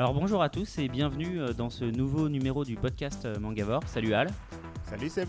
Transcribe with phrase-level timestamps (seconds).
[0.00, 3.82] Alors bonjour à tous et bienvenue euh, dans ce nouveau numéro du podcast euh, Mangavore.
[3.84, 4.30] Salut Al.
[4.88, 5.28] Salut Seb.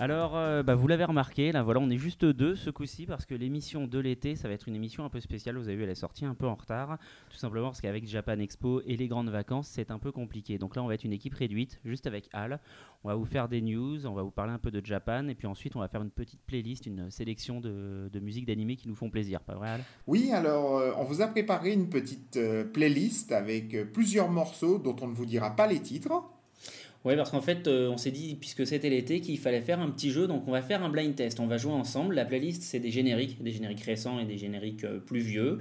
[0.00, 3.26] Alors, euh, bah, vous l'avez remarqué, là, voilà, on est juste deux ce coup-ci parce
[3.26, 5.56] que l'émission de l'été, ça va être une émission un peu spéciale.
[5.56, 8.38] Vous avez vu, elle est sortie un peu en retard, tout simplement parce qu'avec Japan
[8.38, 10.56] Expo et les grandes vacances, c'est un peu compliqué.
[10.56, 12.60] Donc là, on va être une équipe réduite, juste avec Al.
[13.02, 15.34] On va vous faire des news, on va vous parler un peu de Japan, et
[15.34, 18.94] puis ensuite, on va faire une petite playlist, une sélection de, musique d'animé qui nous
[18.94, 19.80] font plaisir, pas vrai Al?
[20.06, 24.94] Oui, alors, euh, on vous a préparé une petite euh, playlist avec plusieurs morceaux dont
[25.02, 26.22] on ne vous dira pas les titres.
[27.04, 29.90] Oui, parce qu'en fait, euh, on s'est dit, puisque c'était l'été, qu'il fallait faire un
[29.90, 31.38] petit jeu, donc on va faire un blind test.
[31.38, 32.14] On va jouer ensemble.
[32.14, 35.60] La playlist, c'est des génériques, des génériques récents et des génériques euh, plus vieux.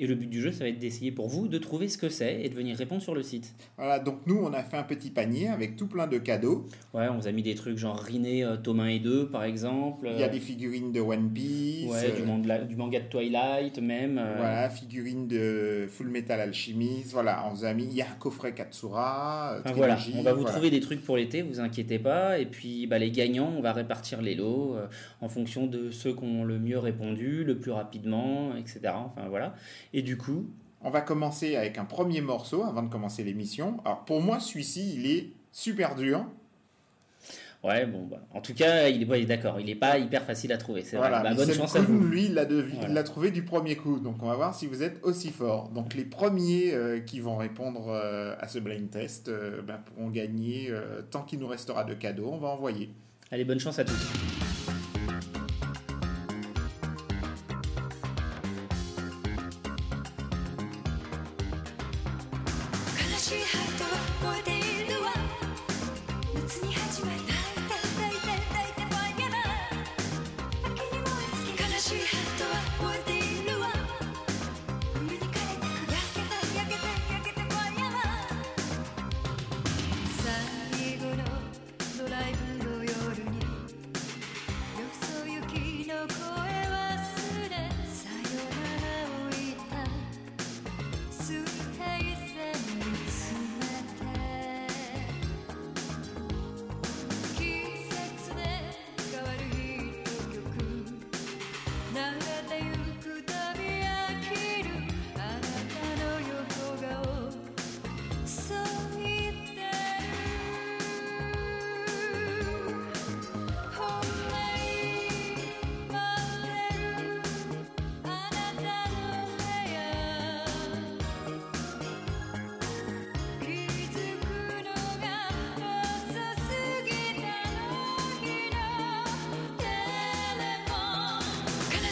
[0.00, 2.08] Et le but du jeu, ça va être d'essayer pour vous de trouver ce que
[2.08, 3.54] c'est et de venir répondre sur le site.
[3.76, 6.66] Voilà, donc nous, on a fait un petit panier avec tout plein de cadeaux.
[6.94, 10.08] Ouais, on vous a mis des trucs genre Riné, euh, Thomas et 2, par exemple.
[10.12, 11.90] Il y a des figurines de One Piece.
[11.90, 14.18] Ouais, du, euh, manga, du manga de Twilight, même.
[14.18, 17.12] euh, Voilà, figurines de Full Metal Alchemist.
[17.12, 17.84] Voilà, on vous a mis.
[17.84, 19.54] Il y a un coffret Katsura.
[19.54, 20.52] euh, Enfin, voilà, on va vous voilà.
[20.54, 22.38] trouver des trucs pour l'été, vous inquiétez pas.
[22.38, 24.86] Et puis bah, les gagnants, on va répartir les lots euh,
[25.20, 28.80] en fonction de ceux qui ont le mieux répondu, le plus rapidement, etc.
[28.94, 29.54] Enfin voilà.
[29.92, 30.46] Et du coup,
[30.80, 33.78] On va commencer avec un premier morceau avant de commencer l'émission.
[33.84, 36.24] Alors, pour moi, celui-ci, il est super dur.
[37.64, 40.52] ouais, bon, bah, en tout cas, il est, ouais, d'accord, il est pas hyper facile
[40.52, 40.84] à trouver.
[40.84, 41.30] C'est Voilà, vrai.
[41.30, 42.06] Bah, bonne chance à Kuhn, vous.
[42.06, 43.02] lui, il l'a Voilà.
[43.02, 43.98] trouvé du premier coup.
[43.98, 45.70] Donc, on va voir si vous êtes aussi fort.
[45.70, 50.10] Donc, les premiers euh, qui vont répondre euh, à ce blind test euh, ben, pourront
[50.10, 52.30] gagner euh, tant qu'il nous restera de cadeaux.
[52.32, 52.90] On va envoyer.
[53.32, 54.12] Allez, bonne chance à tous.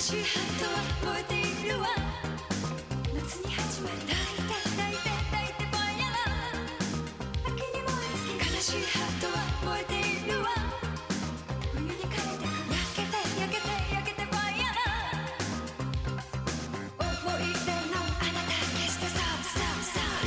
[0.09, 0.13] Et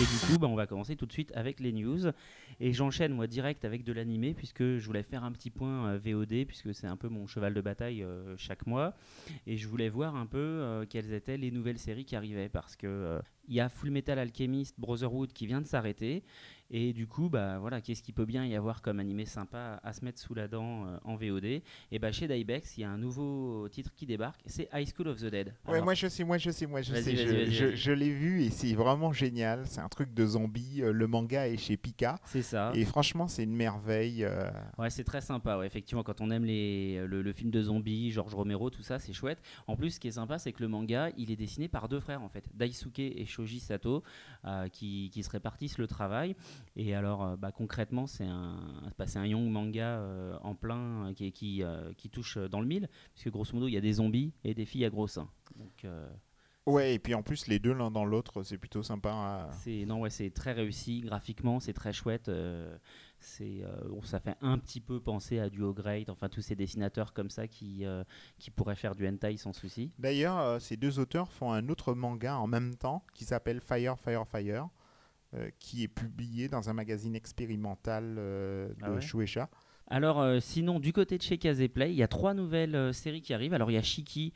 [0.01, 2.11] du coup, bah, on va commencer tout de suite avec les news.
[2.61, 5.97] Et j'enchaîne moi direct avec de l'animé puisque je voulais faire un petit point euh,
[5.97, 8.93] VOD puisque c'est un peu mon cheval de bataille euh, chaque mois.
[9.47, 12.75] Et je voulais voir un peu euh, quelles étaient les nouvelles séries qui arrivaient parce
[12.75, 16.23] que il y a Full Metal Alchemist Brotherhood qui vient de s'arrêter.
[16.71, 19.91] Et du coup, bah voilà, qu'est-ce qu'il peut bien y avoir comme animé sympa à
[19.91, 21.63] se mettre sous la dent euh, en VOD Et
[21.99, 25.19] bah chez Dybex, il y a un nouveau titre qui débarque, c'est High School of
[25.19, 25.47] the Dead.
[25.65, 27.15] Ouais, Alors, moi je sais, moi je sais, moi je sais.
[27.15, 29.65] je je- je l'ai vu et c'est vraiment génial.
[29.65, 30.81] C'est un truc de zombie.
[30.83, 32.19] Euh, Le manga est chez Pika.
[32.25, 32.71] c'est ça.
[32.75, 34.23] Et franchement, c'est une merveille.
[34.23, 35.57] euh, Ouais, c'est très sympa.
[35.57, 35.65] Ouais.
[35.65, 39.13] Effectivement, quand on aime les, le, le film de zombies, George Romero, tout ça, c'est
[39.13, 39.41] chouette.
[39.67, 41.99] En plus, ce qui est sympa, c'est que le manga, il est dessiné par deux
[41.99, 44.03] frères en fait, Daisuke et Shoji Sato,
[44.45, 46.35] euh, qui, qui se répartissent le travail.
[46.75, 48.57] Et alors, euh, bah, concrètement, c'est un,
[48.97, 51.63] bah, un young manga euh, en plein euh, qui, qui,
[51.97, 54.65] qui touche dans le mille, puisque grosso modo, il y a des zombies et des
[54.65, 55.29] filles à gros seins.
[55.55, 55.85] Donc,
[56.69, 59.09] Ouais, et puis en plus, les deux l'un dans l'autre, c'est plutôt sympa.
[59.09, 59.47] hein.
[59.63, 62.77] C'est non ouais c'est très réussi graphiquement c'est très chouette euh,
[63.19, 67.13] c'est euh, ça fait un petit peu penser à du Grade enfin tous ces dessinateurs
[67.13, 68.03] comme ça qui euh,
[68.37, 72.37] qui pourraient faire du hentai sans souci D'ailleurs, ces deux auteurs font un autre manga
[72.37, 74.69] en même temps qui s'appelle Fire, Fire, Fire,
[75.33, 79.49] euh, qui est publié dans un magazine expérimental euh, de Ah ouais Shueisha.
[79.87, 83.33] Alors, euh, sinon, du côté de chez Kazeplay, il y a trois nouvelles séries qui
[83.33, 83.53] arrivent.
[83.53, 84.33] Alors, il y a Shiki,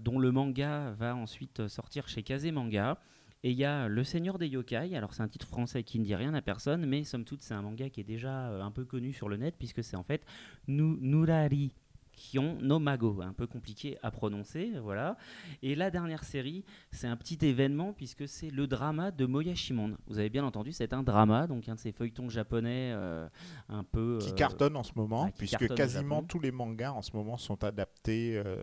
[0.00, 2.98] dont le manga va ensuite sortir chez Kaze Manga.
[3.42, 4.94] Et il y a Le Seigneur des Yokai.
[4.96, 7.54] Alors, c'est un titre français qui ne dit rien à personne, mais somme toute, c'est
[7.54, 10.22] un manga qui est déjà un peu connu sur le net, puisque c'est en fait
[10.66, 11.74] Nu- Nurari
[12.16, 15.16] qui ont Nomago, un peu compliqué à prononcer, voilà.
[15.62, 19.96] Et la dernière série, c'est un petit événement puisque c'est le drama de Moya Shimon.
[20.06, 23.28] Vous avez bien entendu, c'est un drama, donc un de ces feuilletons japonais euh,
[23.68, 27.02] un peu qui euh, cartonne en ce moment, ah, puisque quasiment tous les mangas en
[27.02, 28.36] ce moment sont adaptés.
[28.36, 28.62] euh,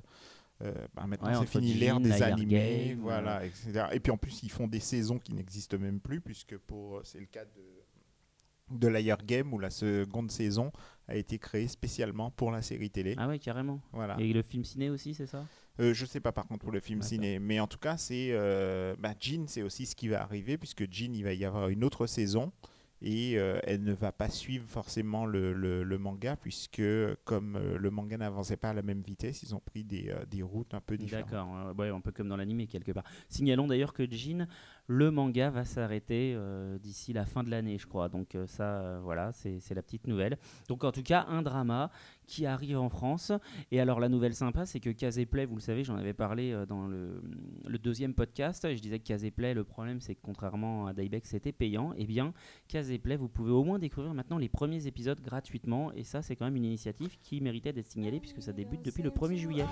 [0.63, 3.85] euh, bah, maintenant, Ouais, c'est fini l'ère des animés, Game, voilà, etc.
[3.93, 7.19] Et puis en plus, ils font des saisons qui n'existent même plus, puisque pour c'est
[7.19, 7.80] le cas de
[8.71, 10.71] de la Year Game où la seconde saison
[11.07, 13.15] a été créée spécialement pour la série télé.
[13.17, 13.81] Ah ouais, carrément.
[13.91, 14.15] Voilà.
[14.19, 15.45] Et le film ciné aussi, c'est ça?
[15.79, 18.29] Euh, je sais pas par contre pour le film ciné, mais en tout cas c'est
[18.31, 21.69] euh, bah, Jean, c'est aussi ce qui va arriver puisque Jean il va y avoir
[21.69, 22.51] une autre saison
[23.01, 26.81] et euh, elle ne va pas suivre forcément le, le- manga puisque
[27.23, 30.25] comme euh, le manga n'avançait pas à la même vitesse, ils ont pris des, euh,
[30.25, 31.29] des routes un peu différentes.
[31.31, 31.47] D'accord,
[31.95, 33.03] un peu comme dans l'animé quelque part.
[33.29, 34.47] Signalons d'ailleurs que Jin,
[34.87, 36.37] le manga va s'arrêter
[36.81, 38.09] d'ici la fin de l'année, je crois.
[38.09, 40.37] Donc ça, voilà, c'est la petite nouvelle.
[40.67, 41.91] Donc en tout cas, un drama
[42.31, 43.33] qui arrive en France.
[43.71, 46.65] Et alors la nouvelle sympa, c'est que Caseplay, vous le savez, j'en avais parlé euh,
[46.65, 47.21] dans le,
[47.77, 48.65] deuxième podcast.
[48.73, 51.93] Je disais que Caseplay, le problème, c'est que contrairement à Daibex, c'était payant.
[51.97, 52.33] Eh bien,
[52.69, 55.91] Caseplay, vous pouvez au moins découvrir maintenant les premiers épisodes gratuitement.
[55.91, 59.03] Et ça, c'est quand même une initiative qui méritait d'être signalée puisque ça débute depuis
[59.03, 59.65] le 1er juillet.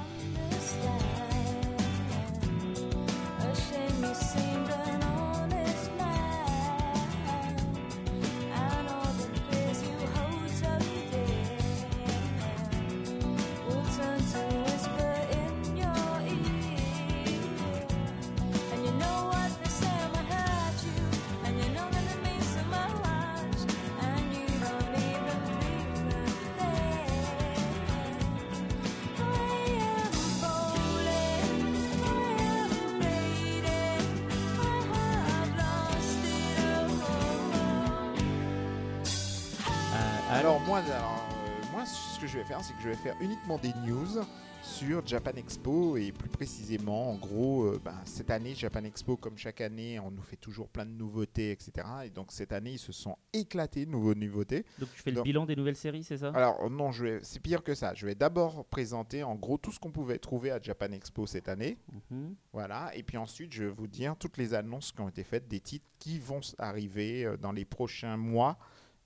[43.00, 44.22] Faire, uniquement des news
[44.62, 49.38] sur Japan Expo et plus précisément, en gros, euh, ben, cette année, Japan Expo, comme
[49.38, 51.88] chaque année, on nous fait toujours plein de nouveautés, etc.
[52.06, 54.66] Et donc cette année, ils se sont éclatés de nouveaux nouveautés.
[54.78, 56.32] Donc tu fais le bilan des nouvelles séries, c'est ça?
[56.36, 57.94] Alors non, je c'est pire que ça.
[57.94, 61.48] Je vais d'abord présenter en gros tout ce qu'on pouvait trouver à Japan Expo cette
[61.48, 61.78] année.
[62.12, 62.36] Mhm.
[62.52, 65.48] Voilà, et puis ensuite, je vais vous dire toutes les annonces qui ont été faites,
[65.48, 68.58] des titres qui vont arriver euh, dans les prochains mois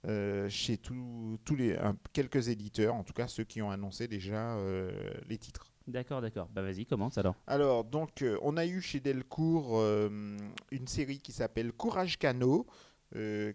[0.05, 4.07] euh, chez tous tous les un- quelques éditeurs, en tout cas ceux qui ont annoncé
[4.07, 4.91] déjà euh,
[5.29, 5.71] les titres.
[5.87, 6.47] D'accord, d'accord.
[6.53, 7.35] Bah vas-y, commence alors.
[7.45, 12.65] Alors, donc, euh, on a eu chez Delcourt une série qui s'appelle Courage Cano,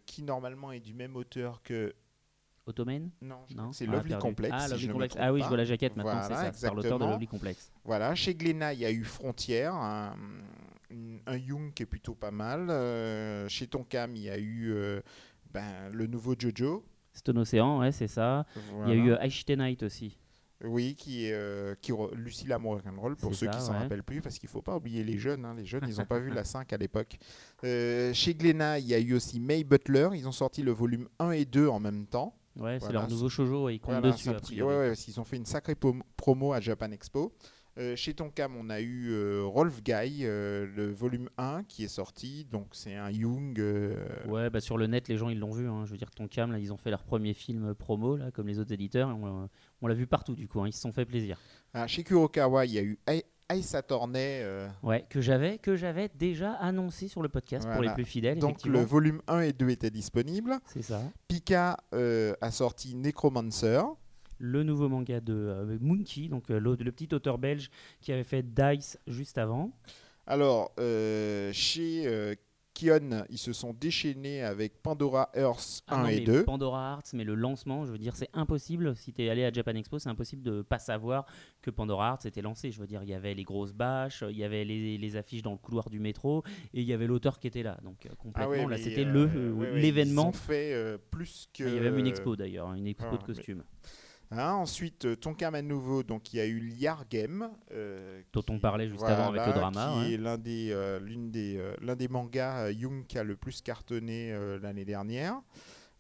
[0.06, 1.95] qui normalement est du même auteur que.
[2.67, 3.39] Ottoman Non,
[3.73, 4.23] c'est Ah, Lovely perdu.
[4.23, 4.55] Complex.
[4.55, 5.15] Ah, si Lovely Complex.
[5.19, 5.45] Ah oui, pas.
[5.45, 6.71] je vois la jaquette maintenant, Voilà, c'est ça.
[6.75, 7.05] L'auteur de.
[7.06, 7.73] Lovely Complex.
[7.85, 10.15] Voilà, chez Glénat, il y a eu Frontière, un,
[11.27, 12.69] un Young qui est plutôt pas mal.
[12.69, 15.00] Euh, chez Tonkam, il y a eu euh,
[15.53, 16.85] ben, le nouveau Jojo.
[17.12, 18.47] Stone Ocean, ouais, c'est ça.
[18.73, 18.93] Voilà.
[18.95, 20.17] Il y a eu euh, Aishite Night aussi.
[20.65, 23.79] Oui, qui est euh, qui Lucie Lamour Rock'n'Roll, pour C'est ceux ça, qui s'en ouais.
[23.79, 25.45] rappellent plus, parce qu'il faut pas oublier les jeunes.
[25.45, 25.55] hein.
[25.56, 27.17] Les jeunes, ils n'ont pas vu la 5 à l'époque.
[27.65, 30.09] Euh, chez Glénat, il y a eu aussi May Butler.
[30.15, 32.35] Ils ont sorti le volume 1 et 2 en même temps.
[32.56, 34.33] Ouais, c'est leur nouveau shoujo, ils comptent Voilà, dessus.
[34.33, 35.77] pris- ouais, qu'ils ont fait une sacrée
[36.17, 37.33] promo à Japan Expo.
[37.78, 41.88] Euh, chez Tonkam, on a eu euh, Rolf Guy, euh, le volume 1 qui est
[41.88, 42.44] sorti.
[42.50, 43.58] Donc, c'est un Young.
[43.60, 43.94] euh,
[44.26, 45.69] Ouais, bah sur le net, les gens ils l'ont vu.
[45.69, 45.84] hein.
[45.84, 48.58] Je veux dire, Tonkam, là, ils ont fait leur premier film promo, là, comme les
[48.58, 49.08] autres éditeurs.
[49.10, 49.49] On,
[49.80, 50.61] on l'a vu partout, du coup.
[50.61, 50.66] hein.
[50.66, 51.38] Ils se sont fait plaisir.
[51.73, 52.99] ah, chez Kurokawa, il y a eu
[53.49, 54.40] Aisa Tornay.
[54.42, 58.40] euh, Ouais, que j'avais, que j'avais déjà annoncé sur le podcast pour les plus fidèles.
[58.40, 60.58] donc, le volume 1 et 2 étaient disponibles.
[60.66, 61.00] C'est ça.
[61.28, 63.80] Pika euh, a sorti Necromancer.
[64.38, 68.42] Le nouveau manga de euh, Monkey, donc euh, le petit auteur belge qui avait fait
[68.42, 69.73] Dice juste avant.
[70.26, 72.35] Alors, euh, chez euh,
[72.75, 76.45] Kion, ils se sont déchaînés avec Pandora Earth 1 Ah non, et mais 2.
[76.45, 78.95] Pandora Arts, mais le lancement, je veux dire, c'est impossible.
[78.95, 81.25] Si tu es allé à Japan Expo, c'est impossible de pas savoir
[81.62, 82.71] que Pandora Arts était lancé.
[82.71, 85.42] Je veux dire, il y avait les grosses bâches, il y avait les, les affiches
[85.42, 87.78] dans le couloir du métro, et il y avait l'auteur qui était là.
[87.83, 90.25] Donc complètement, Ah ouais, là, c'était euh, l'événement.
[90.25, 91.64] Ils ont fait plus que.
[91.64, 93.64] Il y avait même une expo d'ailleurs, une expo ah, de mais- costumes.
[94.30, 97.49] Hein, ensuite, euh, Tonkam à nouveau, donc il y a eu Liar Game.
[97.73, 100.12] euh, Dont on parlait juste avant avec le drama, Qui ouais.
[100.12, 103.62] est l'un des, euh, l'une des, euh, l'un des mangas Young qui a le plus
[103.62, 105.40] cartonné l'année dernière.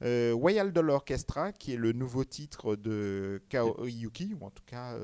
[0.02, 4.94] Euh, Wild Doll Orchestra, qui est le nouveau titre de Kaoriyuki, ou en tout cas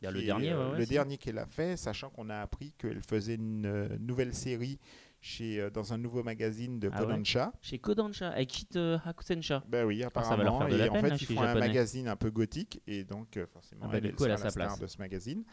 [0.00, 2.30] Il y a qui le est, dernier, ouais, le dernier qu'elle a fait, sachant qu'on
[2.30, 4.78] a appris qu'elle faisait une nouvelle série
[5.20, 7.52] chez, euh, dans un nouveau magazine de Ah ouais Kodansha.
[7.60, 9.62] Chez Kodansha, avec Kit euh, Hakutensha.
[9.68, 10.76] Ben oui, Ah, ça va leur apparemment.
[10.76, 11.66] et en peine, fait, là, ils font un Japonais.
[11.68, 14.30] magazine un peu gothique, et donc euh, forcément, Ah bah, elle, du elle coup, elle
[14.32, 14.78] a sa la star place.
[14.80, 15.44] de ce magazine.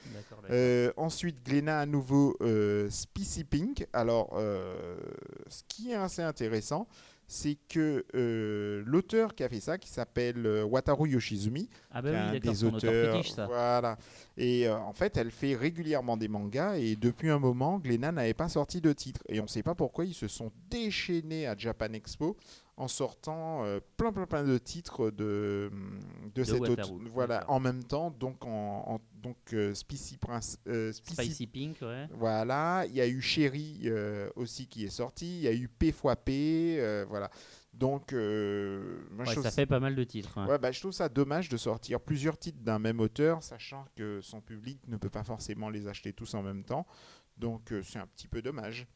[0.49, 2.37] Euh, ensuite, Glénat à nouveau,
[2.89, 3.87] Spicy Pink.
[3.93, 4.35] Alors,
[5.47, 6.87] ce qui est assez intéressant,
[7.27, 12.09] c'est que euh, l'auteur qui a fait ça, qui s'appelle euh, Wataru Yoshizumi, Ah bah
[12.09, 13.47] qui est un des auteur auteurs, fétiche, ça.
[13.47, 13.97] voilà.
[14.37, 18.33] Et euh, en fait, elle fait régulièrement des mangas et depuis un moment, Glénat n'avait
[18.33, 19.21] pas sorti de titre.
[19.29, 22.37] Et on ne sait pas pourquoi ils se sont déchaînés à Japan Expo
[22.77, 25.71] en sortant euh, plein, plein, plein de titres de,
[26.33, 26.91] de, cet auteur.
[26.91, 31.47] Wataru, Voilà, en même temps, donc en, en- donc euh, Spicy Prince, euh, Spicy- Spicy
[31.47, 32.07] Pink, ouais.
[32.13, 33.89] voilà, il y a eu Chéri
[34.35, 37.29] aussi qui est sorti, il y a eu P x P, voilà.
[37.73, 40.37] Donc, moi, Ouais, ça fait pas mal de titres.
[40.37, 40.47] hein.
[40.47, 44.21] Ouais, bah, je trouve ça dommage de sortir plusieurs titres d'un même auteur, sachant que
[44.21, 46.85] son public ne peut pas forcément les acheter tous en même temps.
[47.37, 48.87] Donc c'est un petit peu dommage.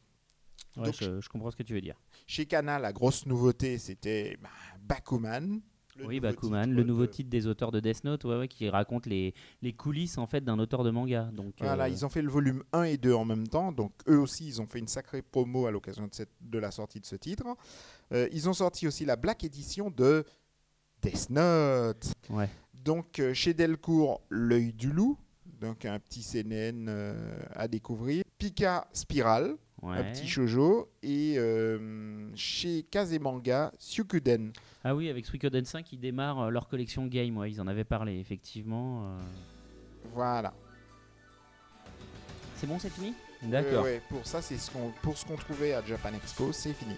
[0.76, 1.96] Ouais, donc, je, je comprends ce que tu veux dire.
[2.26, 4.48] Chez Kana, la grosse nouveauté, c'était bah,
[4.82, 5.60] Bakuman.
[5.96, 8.68] le oui, Bakuman, le nouveau de- titre des auteurs de Death Note, ouais, ouais, qui
[8.70, 11.24] raconte les, les coulisses en fait d'un auteur de manga.
[11.32, 13.92] Donc, Voilà, euh, ils ont fait le volume 1 et 2 en même temps, donc
[14.08, 17.00] eux aussi, ils ont fait une sacrée promo à l'occasion de, cette- de la sortie
[17.00, 17.44] de ce titre.
[18.12, 20.24] Euh, ils ont sorti aussi la Black Edition de
[21.02, 22.12] Death Note.
[22.30, 22.48] Ouais.
[22.74, 25.18] Donc euh, chez Delcourt, L'œil du loup,
[25.60, 28.24] donc un petit CNN euh, à découvrir.
[28.38, 29.96] Pika Spiral, ouais.
[29.98, 30.88] un petit shoujo.
[31.02, 34.52] Et euh, chez Kazemanga, Syukuden.
[34.84, 37.36] Ah oui, avec Suikoden 5, ils démarrent euh, leur collection game.
[37.36, 39.04] Ouais, ils en avaient parlé, effectivement.
[39.04, 39.18] euh.
[40.14, 40.52] Voilà.
[42.56, 43.14] C'est bon, c'est fini?
[43.42, 43.84] Euh, D'accord.
[43.84, 46.94] ouais, pour ça, c'est ce qu'on pour ce qu'on trouvait à Japan Expo, c'est fini.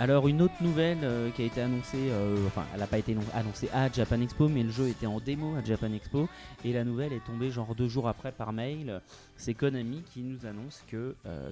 [0.00, 3.14] Alors une autre nouvelle euh, qui a été annoncée, euh, enfin elle n'a pas été
[3.14, 6.26] non- annoncée à Japan Expo, mais le jeu était en démo à Japan Expo
[6.64, 9.02] et la nouvelle est tombée genre deux jours après par mail.
[9.36, 11.50] C'est Konami qui nous annonce que euh,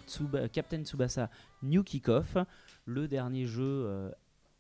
[0.51, 1.29] Captain Tsubasa
[1.63, 2.39] New Kickoff,
[2.87, 4.11] le dernier jeu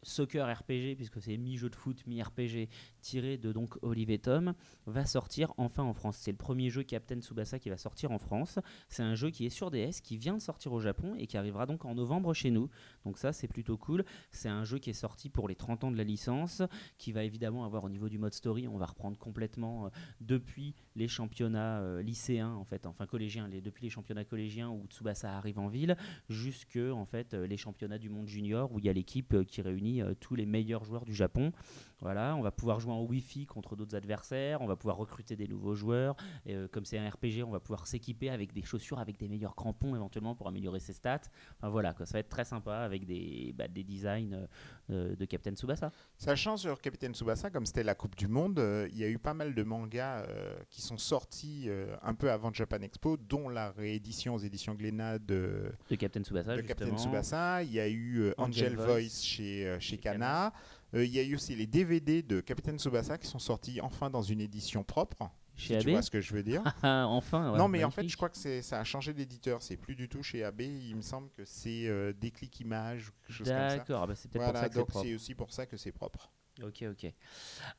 [0.03, 2.69] soccer RPG puisque c'est mi-jeu de foot, mi-RPG
[3.01, 4.55] tiré de donc Olive Tom,
[4.87, 6.17] va sortir enfin en France.
[6.19, 8.59] C'est le premier jeu Captain Tsubasa qui va sortir en France.
[8.89, 11.37] C'est un jeu qui est sur DS, qui vient de sortir au Japon et qui
[11.37, 12.69] arrivera donc en novembre chez nous.
[13.05, 14.05] Donc ça, c'est plutôt cool.
[14.31, 16.63] C'est un jeu qui est sorti pour les 30 ans de la licence,
[16.97, 19.89] qui va évidemment avoir au niveau du mode story, on va reprendre complètement euh,
[20.21, 24.87] depuis les championnats euh, lycéens, en fait, enfin collégiens, les, depuis les championnats collégiens où
[24.87, 25.97] Tsubasa arrive en ville,
[26.29, 29.63] jusque en fait euh, les championnats du monde junior où il y a l'équipe qui
[29.63, 31.53] réunit euh, tous les meilleurs joueurs du Japon.
[32.01, 35.49] Voilà, on va pouvoir jouer en Wi-Fi contre d'autres adversaires, on va pouvoir recruter des
[35.49, 36.17] nouveaux joueurs.
[36.47, 39.29] Et, euh, comme c'est un RPG, on va pouvoir s'équiper avec des chaussures, avec des
[39.29, 41.21] meilleurs crampons éventuellement pour améliorer ses stats.
[41.59, 44.47] Enfin voilà, quoi, ça va être très sympa avec des, bah, des designs euh,
[44.91, 45.91] euh, de Captain Tsubasa.
[46.17, 49.19] Sachant sur Captain Tsubasa, comme c'était la Coupe du Monde, euh, il y a eu
[49.19, 50.27] pas mal de mangas
[50.71, 51.69] qui sont sortis
[52.03, 56.57] un peu avant Japan Expo, dont la réédition aux éditions Glénat de, De Captain Tsubasa,
[56.57, 56.91] de justement.
[56.91, 57.63] Captain Tsubasa.
[57.63, 60.19] Il y a eu Angel, Angel Voice, Voice chez, chez chez Kana.
[60.19, 60.53] Kana.
[60.95, 64.11] Euh, il y a eu aussi les DVD de Captain Tsubasa qui sont sortis enfin
[64.11, 65.31] dans une édition propre.
[65.57, 66.63] Chez si tu AB vois ce que je veux dire.
[66.83, 69.61] Ah, enfin, ouais, non, mais en fait, je crois que ça a changé d'éditeur.
[69.61, 70.61] C'est plus du tout chez AB.
[70.61, 73.77] Il me semble que c'est euh, Déclic Image ou quelque chose comme ça.
[73.77, 75.05] D'accord, ah bah, c'est peut-être pour Voilà, ça que c'est donc propre.
[75.07, 76.31] c'est aussi pour ça que c'est propre.
[76.63, 77.13] Ok, ok.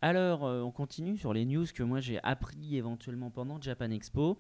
[0.02, 4.38] Alors, euh, on continue sur les news que moi j'ai appris éventuellement pendant Japan Expo.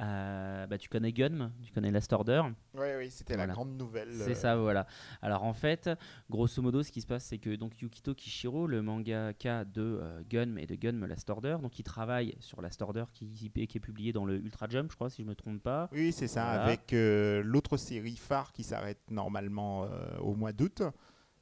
[0.00, 2.42] Euh, bah, tu connais Gunm, tu connais Last Order.
[2.74, 3.48] Oui, oui, c'était Voilà.
[3.48, 4.12] la grande nouvelle.
[4.12, 4.86] C'est euh, ça, voilà.
[5.22, 5.90] Alors en fait,
[6.30, 10.22] grosso modo, ce qui se passe, c'est que donc Yukito Kishiro, le mangaka de euh,
[10.28, 13.80] Gunm et de Gunm Last Order, donc il travaille sur Last Order qui, qui est
[13.80, 15.88] publié dans le Ultra Jump, je crois, si je me trompe pas.
[15.92, 16.62] Oui, c'est ça, Voilà.
[16.64, 19.88] avec euh, l'autre série phare qui s'arrête normalement
[20.20, 20.82] au mois d'août,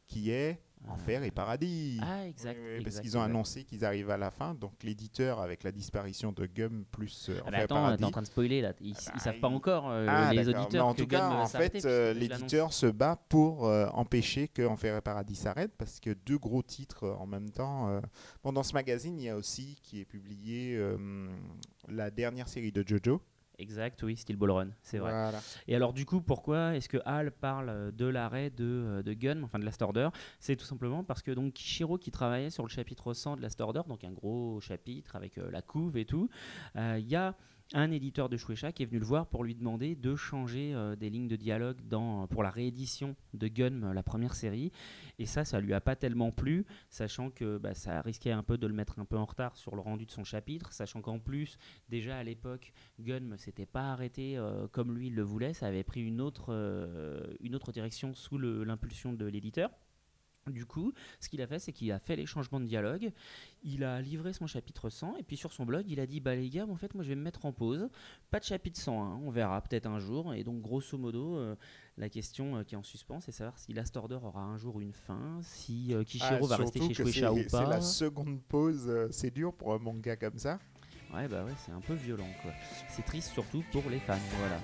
[0.07, 0.59] qui est
[0.89, 1.99] Enfer et Paradis.
[2.01, 2.59] Ah, exact.
[2.63, 5.73] Oui, oui, parce qu'ils ont annoncé qu'ils arrivent à la fin, donc l'éditeur, avec la
[5.73, 7.99] disparition de Gum plus euh, Ah, Enfer mais et attends, Paradis.
[7.99, 8.73] t'es en train de spoiler là.
[8.81, 10.45] Ils, Ah ils bah, savent pas encore, euh, Ah, les.
[10.45, 10.87] Mais auditeurs.
[10.87, 14.97] en que tout cas, en fait, euh, l'éditeur se bat pour euh, empêcher que Enfer
[14.97, 18.01] et Paradis s'arrête parce que deux gros titres en même temps.
[18.45, 20.79] Bon, dans ce magazine, il y a aussi qui est publié
[21.89, 23.21] la dernière série de JoJo.
[23.59, 25.11] Exact, oui, Steel Ball Run, c'est vrai.
[25.11, 25.41] Voilà.
[25.67, 29.43] Et alors du coup, pourquoi est-ce que Hal parle de l'arrêt de, euh, de Gun,
[29.45, 30.11] enfin de Last Order?
[30.41, 33.61] C'est tout simplement parce que donc Kishiro qui travaillait sur le chapitre 100 de Last
[33.63, 36.29] Order, donc un gros chapitre avec euh, la couve et tout,
[36.77, 37.35] euh, il y a
[37.73, 40.95] un éditeur de Shueisha qui est venu le voir pour lui demander de changer euh,
[40.97, 44.73] des lignes de dialogue dans, pour la réédition de Gun, euh, la première série.
[45.19, 48.59] Et ça, ça lui a pas tellement plu, sachant que bah, ça risquait un peu
[48.59, 51.19] de le mettre un peu en retard sur le rendu de son chapitre, sachant qu'en
[51.19, 51.59] plus,
[51.89, 55.67] déjà à l'époque, Gunn ne s'était pas arrêté euh, comme lui il le voulait, ça
[55.67, 59.71] avait pris une autre, euh, une autre direction sous l'impulsion de l'éditeur.
[60.47, 63.11] Du coup, ce qu'il a fait, c'est qu'il a fait les changements de dialogue,
[63.65, 66.37] il a livré son chapitre 100, et puis sur son blog, il a dit Bah
[66.37, 67.89] les gars, en fait, moi je vais me mettre en pause,
[68.31, 70.35] pas de chapitre 100, hein, on verra peut-être un jour.
[70.35, 71.57] Et donc, grosso modo, euh,
[71.97, 74.81] la question euh, qui est en suspens, c'est savoir si Last Order aura un jour
[74.81, 77.69] une fin, si euh, Kishiro Ah, va rester chez Shueisha ou c'est- C'est pas.
[77.69, 80.59] la seconde pause, euh, c'est dur pour un manga comme ça.
[81.13, 82.53] Ouais, bah ouais, c'est un peu violent, quoi.
[82.89, 84.61] C'est triste surtout pour les fans, voilà.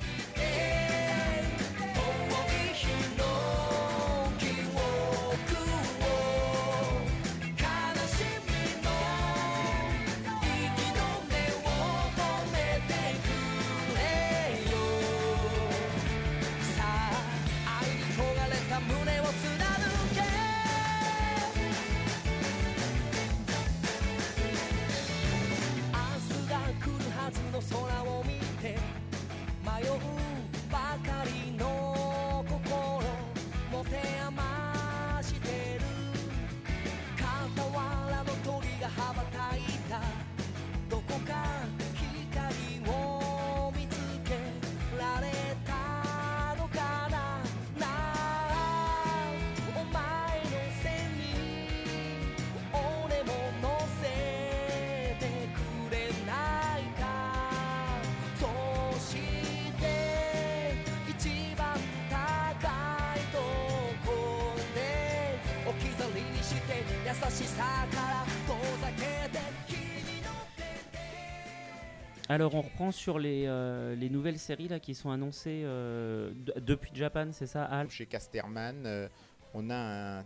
[72.28, 76.54] Alors, on reprend sur les, euh, les nouvelles séries là, qui sont annoncées euh, de-
[76.60, 77.90] depuis Japan, c'est ça, Al?
[77.90, 79.08] Chez Casterman, euh,
[79.54, 80.24] on a un-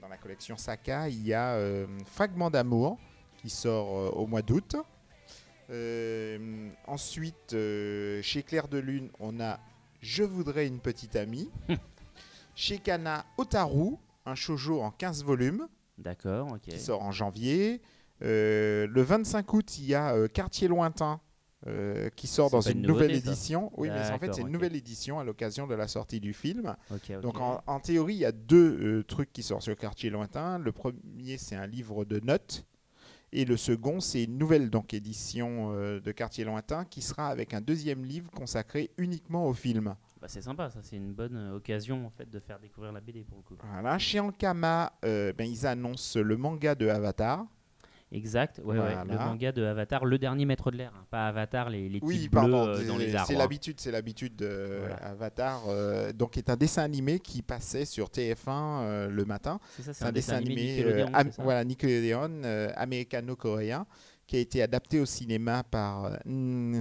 [0.00, 1.58] dans la collection Saka, il y a
[2.06, 2.98] Fragment d'amour
[3.38, 4.76] qui sort au mois d'août.
[6.86, 7.50] Ensuite,
[8.22, 9.58] chez Claire de Lune, on a
[10.00, 11.50] Je voudrais une petite amie.
[12.54, 13.96] chez Kana, Otaru,
[14.26, 15.66] un shoujo en 15 volumes
[15.98, 16.60] D'accord, ok.
[16.60, 17.82] qui sort en janvier.
[18.22, 21.20] Euh, le 25 août, il y a euh, Quartier lointain
[21.66, 23.30] euh, qui sort dans une une nouvelle nouveauté, ça.
[23.30, 23.72] édition.
[23.76, 26.74] Oui, mais en fait, c'est une nouvelle édition à l'occasion de la sortie du film.
[27.22, 30.58] Donc en, en théorie, il y a deux trucs qui sortent sur Quartier lointain.
[30.58, 32.64] Le premier, c'est un livre de notes.
[33.30, 37.60] Et le second, c'est une nouvelle donc, édition de Quartier lointain qui sera avec un
[37.60, 39.94] deuxième livre consacré uniquement au film.
[40.20, 43.00] Bah, c'est sympa, ça, c'est une bonne euh, occasion en fait de faire découvrir la
[43.00, 43.54] BD pour le coup.
[43.72, 43.98] Voilà.
[43.98, 47.46] Chez Ankama, euh, ben, ils annoncent le manga de Avatar.
[48.10, 51.68] Exact, ouais, ouais, le manga de Avatar, le dernier maître de l'air, hein, pas Avatar,
[51.68, 53.28] les, les Oui, pardon, bleus euh, dans les arbres.
[53.28, 53.38] c'est hein.
[53.38, 54.96] l'habitude, c'est l'habitude de Voilà.
[54.96, 55.62] Avatar.
[55.68, 59.60] euh, donc, est un dessin animé qui passait sur TF1 euh, le matin.
[59.76, 62.42] C'est ça, c'est C'est un dessin animé, Nickelodeon, am- ça voilà, Nickelodeon,
[62.76, 63.86] américano-coréen,
[64.26, 66.10] qui a été adapté au cinéma par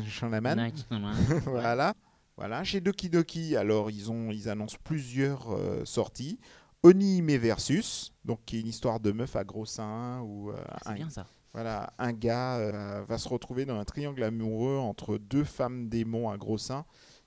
[0.07, 0.71] Shanaman.
[1.45, 1.93] Voilà.
[2.37, 2.63] Voilà.
[2.63, 6.39] Chez Doki Doki, alors ils ont, ils annoncent plusieurs euh, sorties.
[6.83, 10.89] Onihime versus, donc qui est une histoire de meuf à gros seins où euh, C'est
[10.89, 11.25] un, bien ça.
[11.51, 16.29] voilà, un gars euh, va se retrouver dans un triangle amoureux entre deux femmes démons
[16.29, 16.85] à gros seins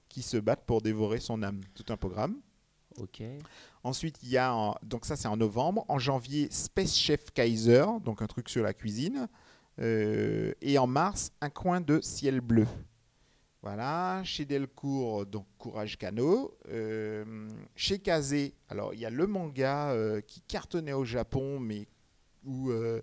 [0.09, 1.61] qui se battent pour dévorer son âme.
[1.75, 2.37] Tout un programme.
[2.99, 3.23] Ok.
[3.83, 5.85] Ensuite, il y a, en- donc ça c'est en novembre.
[5.88, 9.29] En janvier, Space Chef Kaiser, donc un truc sur la cuisine.
[9.81, 12.66] Euh, et en mars, un coin de ciel bleu.
[13.62, 16.57] Voilà, chez Delcourt, donc Courage Cano.
[16.70, 17.46] Euh,
[17.77, 21.87] chez Kazé, alors il y a le manga euh, qui cartonnait au Japon, mais
[22.44, 23.03] où euh,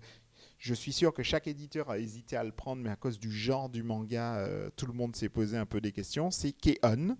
[0.58, 3.30] je suis sûr que chaque éditeur a hésité à le prendre, mais à cause du
[3.30, 6.32] genre du manga, euh, tout le monde s'est posé un peu des questions.
[6.32, 7.16] C'est Keon.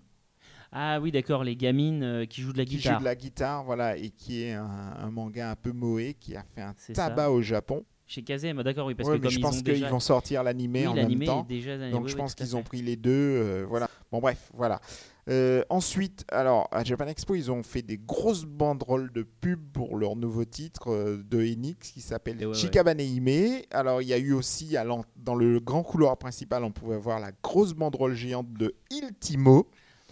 [0.73, 2.95] Ah oui, d'accord, les gamines euh, qui jouent de la qui guitare.
[2.95, 6.35] joue de la guitare, voilà, et qui est un, un manga un peu moé, qui
[6.35, 7.85] a fait un tabac au Japon.
[8.09, 9.87] Chez Kazé, bah, d'accord, oui, parce Ouais, que comme je ils pense qu'ils déjà...
[9.89, 11.45] vont sortir l'animé oui, en même temps.
[11.47, 11.77] déjà...
[11.91, 13.11] Donc oui, je pense qu'ils ont pris les deux.
[13.11, 13.87] euh, voilà.
[14.11, 14.81] Bon bref, voilà.
[15.29, 19.95] Euh, ensuite, alors à Japan Expo, ils ont fait des grosses banderoles de pub pour
[19.95, 23.61] leur nouveau titre euh, de Enix qui s'appelle ouais, Hime.
[23.69, 24.83] Alors il y a eu aussi à
[25.15, 29.67] dans le grand couloir principal, on pouvait voir la grosse banderole géante de Iltimo,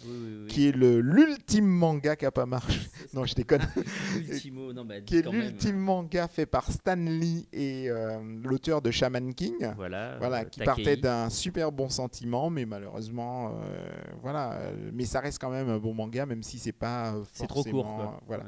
[0.06, 0.48] Oui, oui, oui.
[0.48, 2.80] qui est l'ultime manga qui a pas marché.
[3.14, 3.62] non, je déconne.
[4.16, 8.92] Ultimo, non, bah, qui est l'ultime manga fait par Stan Lee et euh, l'auteur de
[8.92, 9.56] Shaman King.
[9.76, 10.66] Voilà, Voilà, euh, qui Takei.
[10.66, 13.90] partait d'un super bon sentiment, mais malheureusement, euh,
[14.22, 14.60] voilà,
[14.94, 17.64] mais ça reste quand même un bon manga, même si c'est pas euh, C'est trop
[17.64, 18.44] court, forcément, quoi.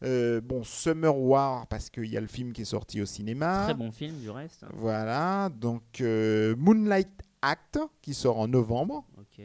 [0.00, 0.40] Voilà.
[0.42, 3.64] Bon, Summer War parce qu'il y a le film qui est sorti au cinéma.
[3.64, 4.64] Très bon film, du reste.
[4.74, 7.08] Voilà, donc Moonlight
[7.42, 9.04] Act qui sort en novembre.
[9.18, 9.42] Ok.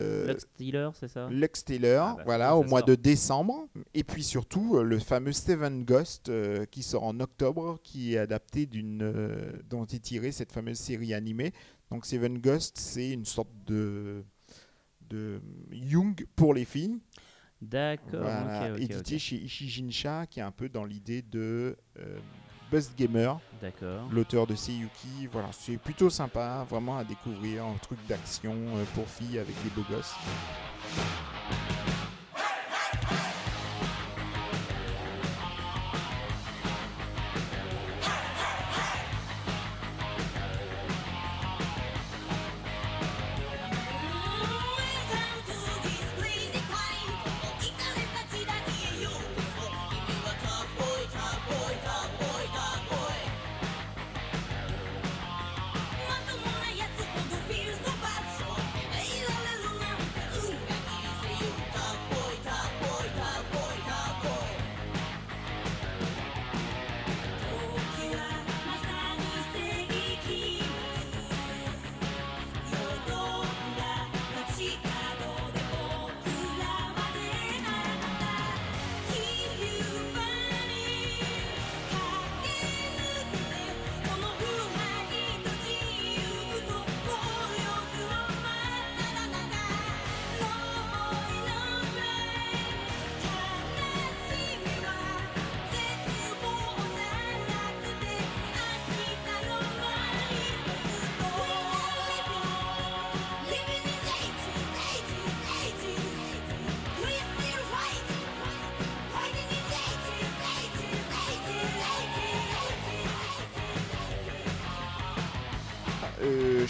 [0.00, 1.28] Euh, Lux Stealer, c'est ça?
[1.30, 2.88] Lex Taylor, Ah bah, voilà, au mois sort.
[2.88, 3.68] de décembre.
[3.94, 8.18] Et puis surtout, euh, le fameux Steven Ghost euh, qui sort en octobre, qui est
[8.18, 9.02] adapté d'une.
[9.02, 11.52] euh, dont est tirée cette fameuse série animée.
[11.90, 14.24] Donc, Steven Ghost, c'est une sorte de.
[15.08, 15.40] de
[15.72, 16.98] Jung pour les filles.
[17.60, 19.20] D'accord, Voilà, édité ok.
[19.20, 21.76] chez Ishijinsha, qui est un peu dans l'idée de.
[22.70, 24.08] Buzz Gamer, D'accord.
[24.10, 29.08] l'auteur de Seiyuki, voilà, c'est plutôt sympa, vraiment à découvrir, un truc d'action euh, pour
[29.08, 30.14] filles avec des beaux gosses.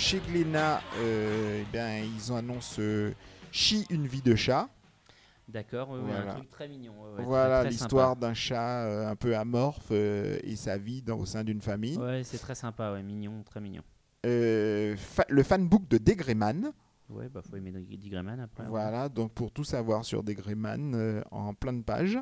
[0.08, 3.12] Chez Glénat, euh, eh ben, ils annoncé euh,
[3.52, 4.70] Chi, une vie de chat.
[5.48, 6.30] D'accord, Voilà.
[6.32, 6.92] un truc très mignon.
[7.16, 11.26] ouais, voilà l'histoire d'un chat euh, un peu amorphe euh, et sa vie dans- au
[11.26, 11.98] sein d'une famille.
[11.98, 13.82] Ouais, c'est très sympa, ouais, mignon, très mignon.
[14.24, 16.72] Euh, fa- le fanbook de Degreyman.
[17.10, 18.62] Ouais, bah faut aimer Dick Grayman après.
[18.62, 18.68] ouais.
[18.70, 22.18] Voilà, donc pour tout savoir sur Degreyman euh, en plein de pages.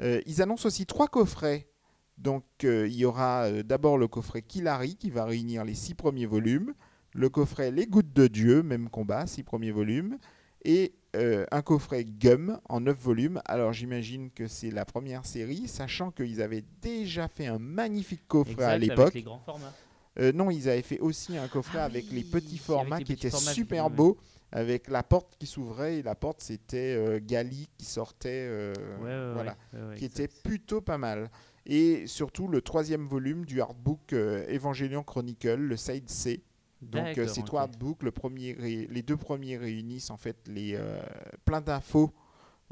[0.00, 1.68] Ils annoncent aussi trois coffrets.
[2.16, 6.72] Donc il y aura d'abord le coffret Kilari qui va réunir les six premiers volumes,
[7.14, 10.18] le coffret Les Gouttes de Dieu, même combat, six premiers volumes,
[10.64, 13.40] et euh, un coffret Gum en neuf volumes.
[13.46, 18.52] Alors j'imagine que c'est la première série, sachant qu'ils avaient déjà fait un magnifique coffret
[18.52, 19.14] Exact, à avec l'époque.
[19.14, 19.72] les grands formats.
[20.20, 23.04] Euh, non, ils avaient fait aussi un coffret Ah avec oui, les petits formats les
[23.04, 23.90] qui petits étaient formats, super ouais.
[23.92, 24.18] beaux,
[24.50, 29.04] avec la porte qui s'ouvrait et la porte c'était euh, Gali qui sortait, euh, Ouais,
[29.04, 29.56] ouais, voilà,
[29.96, 30.20] qui exact.
[30.24, 31.30] était plutôt pas mal.
[31.66, 36.42] Et surtout le troisième volume du artbook euh, Evangelion Chronicle, le Side C.
[36.82, 37.66] Donc euh, ces trois
[38.02, 41.00] le premier ré- les deux premiers réunissent en fait les euh,
[41.44, 42.12] plein d'infos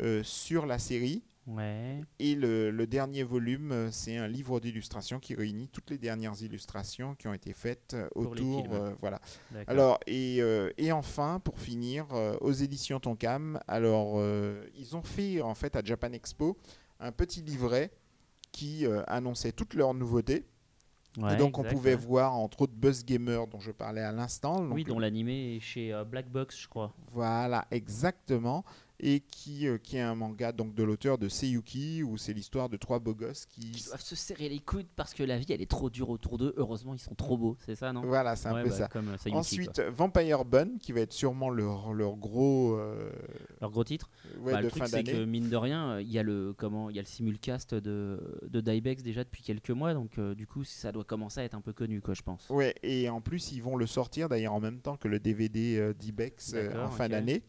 [0.01, 1.23] euh, sur la série.
[1.47, 6.43] Ouais, Et le, le dernier volume, c'est un livre d'illustrations qui réunit toutes les dernières
[6.43, 8.75] illustrations qui ont été faites Pour autour.
[8.75, 9.21] euh, voilà.
[9.69, 10.39] Alors, et,
[10.77, 12.07] et enfin, pour finir,
[12.41, 14.21] aux éditions Tonkam, alors,
[14.77, 16.57] ils ont fait en fait à Japan Expo
[16.99, 17.93] un petit livret
[18.51, 20.47] qui annonçait toutes leurs nouveautés.
[21.19, 21.97] Ouais, et donc, on pouvait ouais.
[21.97, 24.67] voir entre autres Buzz Gamer dont je parlais à l'instant.
[24.71, 26.93] Oui, dont l'animé est chez euh, Black Box, je crois.
[27.13, 28.65] Voilà, exactement.
[28.99, 32.71] Et qui, euh, qui est un manga donc de l'auteur de Seiyuki, où c'est l'histoire
[32.71, 33.71] de trois beaux gosses qui.
[33.73, 36.39] Qui doivent se serrer les coudes parce que la vie elle est trop dure autour
[36.39, 36.55] d'eux.
[36.57, 38.01] Heureusement, ils sont trop beaux, c'est ça, non?
[38.03, 38.89] Voilà, c'est un Ouais, peu bah, ça.
[38.89, 39.91] Comme euh, Sayuki, Ensuite, quoi.
[39.91, 43.11] Vampire Bun, qui va être sûrement leur, leur gros euh,
[43.61, 44.09] leur gros titre?
[44.41, 46.89] ouais, Bah, de le truc c'est que mine de rien, il y a le comment,
[46.89, 50.47] il y a le simulcast de de Dybex déjà depuis quelques mois, donc euh, du
[50.47, 52.49] coup ça doit commencer à être un peu connu, quoi, je pense.
[52.49, 55.93] Ouais, et en plus, ils vont le sortir d'ailleurs en même temps que le DVD
[55.99, 57.43] d'Ibex euh, en fin d'année.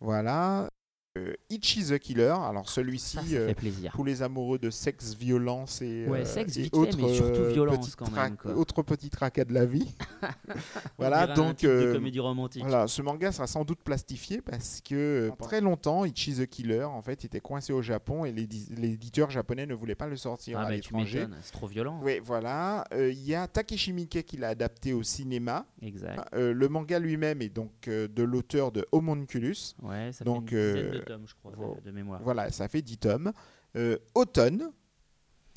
[0.00, 0.68] Voilà.
[1.18, 3.52] Euh, Itchy the Killer, alors celui-ci, Ça, ça euh,
[3.92, 7.40] pour les amoureux de sexe, violence et, Ouais, euh, sexe et vite fait, mais surtout
[7.42, 8.52] euh, violence petites quand même, quoi.
[8.54, 9.94] autres petits tracas de la vie.
[10.98, 12.62] voilà, un donc euh, comédie romantique.
[12.62, 16.84] voilà, ce manga sera sans doute plastifié parce que pendant très longtemps, Ichi the Killer,
[16.84, 20.58] en fait, était coincé au Japon et l'édi- l'éditeur japonais ne voulait pas le sortir
[20.58, 21.26] Ah à bah l'étranger.
[21.42, 22.00] c'est trop violent.
[22.02, 22.84] Oui, voilà.
[22.94, 25.66] Euh, Il y a Takeshi Miike qui l'a adapté au cinéma.
[25.82, 26.22] Exact.
[26.34, 29.74] Euh, le manga lui-même est donc euh, de l'auteur de Homunculus.
[29.82, 32.20] Ouais, ça donc, fait une dizaine de euh, tomes, je crois, de- mémoire.
[32.22, 33.32] Voilà, ça fait 10 tomes.
[33.76, 34.70] Euh, Automne,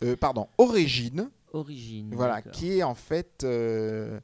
[0.04, 2.14] euh, pardon, Origine, Origine.
[2.16, 4.20] voilà, qui est en fait euh,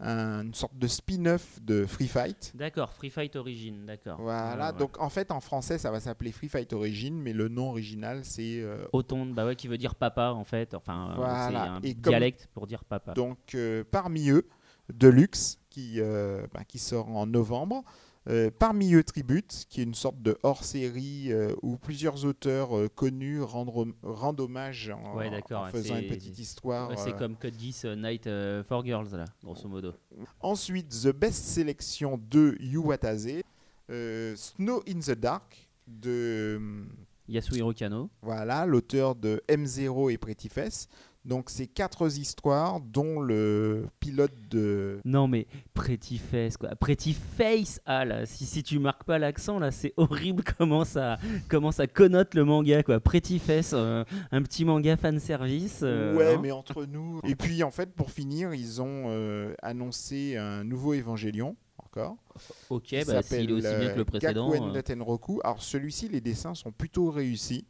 [0.00, 2.52] un- une sorte de spin-off de Free Fight.
[2.54, 4.20] D'accord, Free Fight Origin, d'accord.
[4.20, 4.78] Voilà, ouais.
[4.78, 8.24] donc en fait en français ça va s'appeler Free Fight Origin, mais le nom original
[8.24, 10.74] c'est euh, Automne, bah ouais, qui veut dire papa en fait.
[10.74, 11.48] Enfin, Voilà.
[11.48, 13.12] c'est un Et comme- dialecte pour dire papa.
[13.14, 14.46] donc euh, parmi eux
[14.92, 17.82] Deluxe qui, euh, bah, qui sort en novembre.
[18.26, 22.88] Euh, parmi eux Tribute, qui est une sorte de hors-série euh, où plusieurs auteurs euh,
[22.88, 26.88] connus rendent, rendent hommage en, Ouais, d'accord, en faisant une petite histoire.
[26.88, 28.28] Ouais, c'est comme Code Geass Night
[28.66, 29.92] for Girls, là, grosso modo.
[30.40, 33.42] Ensuite, The Best Selection de Yuwatase,
[33.90, 36.58] euh, Snow in the Dark de
[37.28, 38.08] Yasuhiro Kano.
[38.22, 40.90] Voilà, l'auteur de M0 et Pretty Fest.
[41.24, 45.00] Donc, c'est quatre histoires, dont le pilote de.
[45.06, 46.76] Non, mais Pretty Face, quoi.
[46.76, 51.18] Pretty Face, ah là, si, si tu marques pas l'accent, là, c'est horrible comment ça,
[51.48, 53.00] comment ça connote le manga, quoi.
[53.00, 55.80] Pretty Face, euh, un petit manga fan service.
[55.82, 56.40] euh, ouais, hein.
[56.42, 57.20] mais entre nous.
[57.24, 62.16] Et puis, en fait, pour finir, ils ont euh, annoncé un nouveau Évangélion, encore.
[62.68, 64.50] Ok, bah, s'il est aussi bien que le précédent.
[64.50, 65.02] Gakuen.
[65.42, 67.66] Alors, celui-ci, les dessins sont plutôt réussis.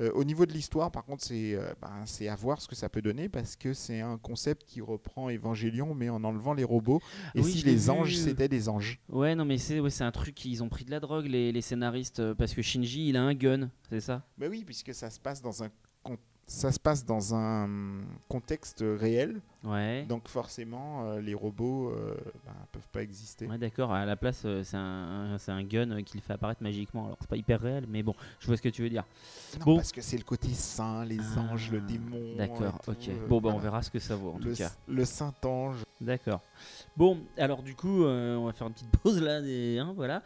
[0.00, 2.88] Euh, au niveau de l'histoire, par contre, c'est euh, ben, à voir ce que ça
[2.88, 7.00] peut donner parce que c'est un concept qui reprend Évangélion, mais en enlevant les robots.
[7.34, 8.98] Et Oui, si les anges, c'était des anges.
[9.08, 11.52] Ouais, non, mais c'est ouais, c'est un truc, ils ont pris de la drogue, les,
[11.52, 14.24] les scénaristes, euh, parce que Shinji, il a un gun, c'est ça?
[14.38, 15.68] Mais oui, puisque ça se passe dans un
[16.50, 17.68] ça se passe dans un
[18.28, 20.04] contexte réel, Ouais.
[20.08, 23.46] donc forcément euh, les robots euh, ben, peuvent pas exister.
[23.46, 24.76] Ouais, d'accord, à la place, euh, c'est
[25.52, 27.04] un, gun euh, qui le fait apparaître magiquement.
[27.06, 29.04] Alors, c'est pas hyper réel, mais bon, je vois ce que tu veux dire.
[29.60, 29.76] Non, Bon.
[29.76, 32.34] parce que c'est le côté saint, les Ah, anges, le démon.
[32.36, 33.10] D'accord, ok.
[33.28, 34.72] Bon, bah, on verra ce que ça vaut, en Le, tout cas.
[34.88, 35.84] le saint ange.
[36.00, 36.40] D'accord.
[36.96, 40.22] Bon, alors, du coup, euh, on va faire une petite pause là, des, hein, voilà.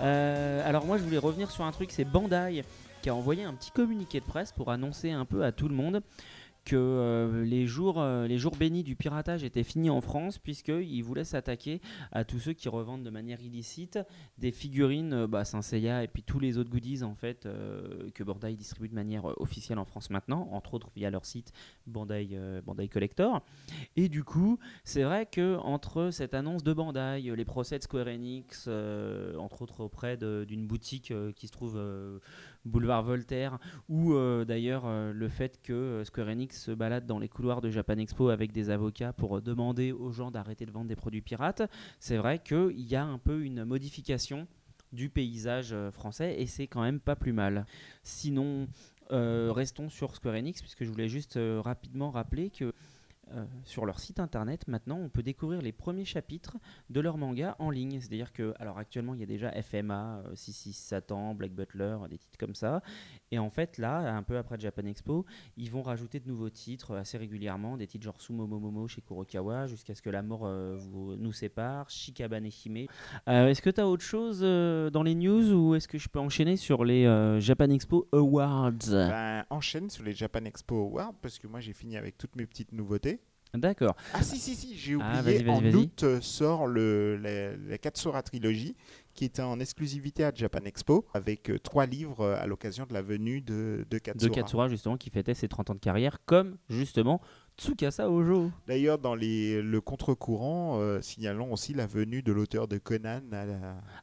[0.00, 2.64] Euh, alors, moi, je voulais revenir sur un truc, c'est Bandai
[3.02, 5.74] qui a envoyé un petit communiqué de presse pour annoncer un peu à tout le
[5.74, 6.02] monde
[6.64, 11.02] que euh, les, jours, euh, les jours bénis du piratage étaient finis en France puisqu'ils
[11.02, 11.80] voulaient s'attaquer
[12.12, 13.98] à tous ceux qui revendent de manière illicite
[14.38, 18.10] des figurines euh, bah, Saint Seiya et puis tous les autres goodies en fait euh,
[18.14, 21.52] que Bandai distribue de manière officielle en France maintenant, entre autres via leur site
[21.86, 23.42] Bandai, Bandai Collector.
[23.96, 28.08] Et du coup, c'est vrai que entre cette annonce de Bandai, les procès de Square
[28.08, 28.68] Enix,
[29.38, 31.78] entre autres auprès d'une boutique qui se trouve
[32.64, 37.18] boulevard Voltaire, ou euh, d'ailleurs euh, le fait que euh, Square Enix se balade dans
[37.18, 40.88] les couloirs de Japan Expo avec des avocats pour demander aux gens d'arrêter de vendre
[40.88, 41.62] des produits pirates,
[41.98, 44.46] c'est vrai qu'il y a un peu une modification
[44.92, 47.66] du paysage français et c'est quand même pas plus mal.
[48.04, 48.68] Sinon,
[49.10, 52.72] restons sur Square Enix puisque je voulais juste rapidement rappeler que
[53.32, 56.56] euh, sur leur site internet, maintenant, on peut découvrir les premiers chapitres
[56.90, 58.00] de leur manga en ligne.
[58.00, 62.18] C'est-à-dire que, alors actuellement, il y a déjà FMA, euh, 66 Satan, Black Butler, des
[62.18, 62.82] titres comme ça.
[63.30, 65.24] Et en fait, là, un peu après Japan Expo,
[65.56, 69.66] ils vont rajouter de nouveaux titres assez régulièrement, des titres genre Sumo Momomo chez Kurokawa,
[69.66, 70.78] jusqu'à ce que la mort euh,
[71.18, 72.86] nous sépare, Shikabane Hime.
[73.28, 76.08] Euh, est-ce que tu as autre chose euh, dans les news ou est-ce que je
[76.08, 78.90] peux enchaîner sur les euh, Japan Expo Awards?
[78.90, 82.46] Ben, enchaîne sur les Japan Expo Awards parce que moi j'ai fini avec toutes mes
[82.46, 83.20] petites nouveautés.
[83.54, 83.94] D'accord.
[84.12, 85.48] Ah si si si, j'ai Ah, oublié.
[85.48, 88.74] en août euh, sort le, la, la Katsura trilogie
[89.14, 92.92] qui était en exclusivité à Japan Expo, avec euh, trois livres euh, à l'occasion de
[92.92, 94.34] la venue de, de De Katsura.
[94.34, 97.20] Katsura, justement, qui fêtait ses 30 ans de carrière, comme justement
[97.56, 98.50] Tsukasa Ojo.
[98.66, 103.44] D'ailleurs, dans les, le contre-courant, euh, signalons aussi la venue de l'auteur de Conan à
[103.46, 103.54] la...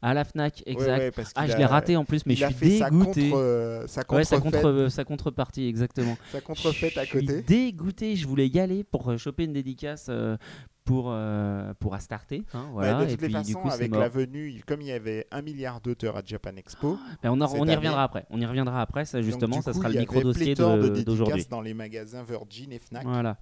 [0.02, 0.98] À la Fnac, exact.
[1.00, 3.30] ouais, parce ah, je l'ai raté en plus, mais je suis fait sa, dégoûté.
[3.30, 6.18] contre, euh, sa Ouais, sa, contrefait- contre, euh, sa contrepartie, exactement.
[6.32, 7.42] sa contrefaite à Je suis côté.
[7.42, 10.38] dégoûté, je voulais y aller pour choper une dédicace euh,
[10.84, 12.44] pour, euh, pour Astarté.
[12.54, 14.62] hein, voilà, Ouais, de et toutes les puis du façons, coup, c'est avec la venue,
[14.65, 17.76] comme il y avait un milliard d'auteurs à Japan Expo, Mais on, on y année-
[17.76, 18.26] reviendra après.
[18.30, 20.24] On y reviendra après, ça donc, justement, du ça coup, sera le y micro avait
[20.24, 21.46] dossier pléthore de d'aujourd'hui.
[21.50, 23.04] dans les magasins Virgin et Fnac.
[23.06, 23.38] Voilà.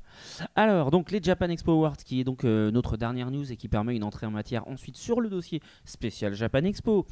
[0.56, 3.68] Alors, donc les Japan Expo Awards, qui est donc euh, notre dernière news et qui
[3.70, 7.06] permet une entrée en matière ensuite sur le dossier spécial Japan Expo.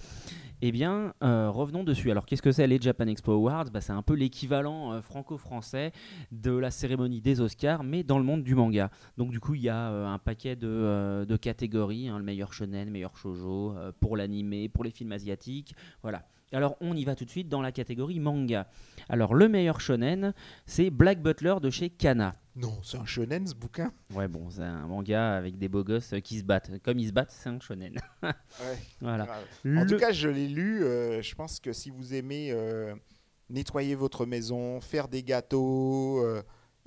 [0.64, 2.10] Eh bien, euh, revenons dessus.
[2.10, 3.66] Alors, qu'est-ce que c'est les Japan Expo Awards?
[3.72, 5.92] Bah, C'est un peu l'équivalent euh, franco-français
[6.32, 8.90] de la cérémonie des Oscars, mais dans le monde du manga.
[9.18, 12.24] Donc, du coup, il y a euh, un paquet de, euh, de catégories hein, le
[12.24, 15.76] meilleur shonen, le meilleur shoujo, euh, pour l'animé, pour les films asiatiques.
[16.02, 16.28] Voilà.
[16.54, 18.68] Alors, on y va tout de suite dans la catégorie manga.
[19.10, 20.34] Alors, le meilleur shonen,
[20.66, 22.36] c'est Black Butler de chez Kana.
[22.56, 23.92] Non, c'est un shonen ce bouquin?
[24.16, 26.72] Ouais, bon, c'est un manga avec des beaux gosses euh, qui se battent.
[26.84, 28.00] Comme ils se battent, c'est un shonen.
[29.02, 29.26] voilà.
[29.26, 29.46] Grave.
[29.64, 30.84] Le- En tout cas, je l'ai lu.
[30.84, 32.52] euh, je pense que si vous aimez
[33.50, 36.26] nettoyer votre maison, faire des gâteaux,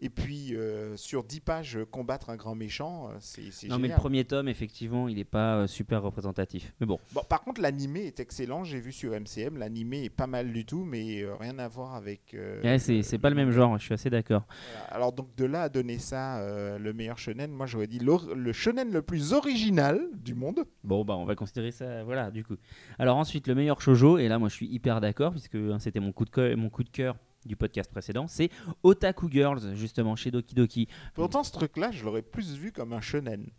[0.00, 3.76] et puis euh, sur 10 pages euh, combattre un grand méchant, euh, c'est c'est non,
[3.76, 3.98] mais le génial.
[3.98, 6.72] premier tome, effectivement, il n'est pas super représentatif.
[6.80, 8.64] Mais bon, Bon, par contre, l'animé est excellent.
[8.64, 9.56] J'ai vu sur MCM.
[9.58, 12.34] L'animé est pas mal du tout, mais euh, rien à voir avec.
[12.34, 14.44] euh, ouais, c'est pas le même genre, je suis assez d'accord.
[14.72, 14.86] Voilà.
[14.94, 16.40] Alors donc de là à donner ça
[16.78, 20.64] le meilleur shonen, moi j'aurais dit le shonen le plus original du monde.
[20.84, 22.56] Bon, bah, on va considérer ça, voilà, du coup.
[22.98, 26.00] Alors, ensuite, le meilleur shoujo, et là, moi, je suis hyper d'accord, puisque hein, c'était
[26.00, 28.50] mon, coup de mon coup de cœur du podcast précédent, c'est
[28.82, 30.88] Otaku Girls, justement, chez Doki Doki.
[31.14, 33.50] Pourtant ce truc-là, je l'aurais plus vu comme un shonen.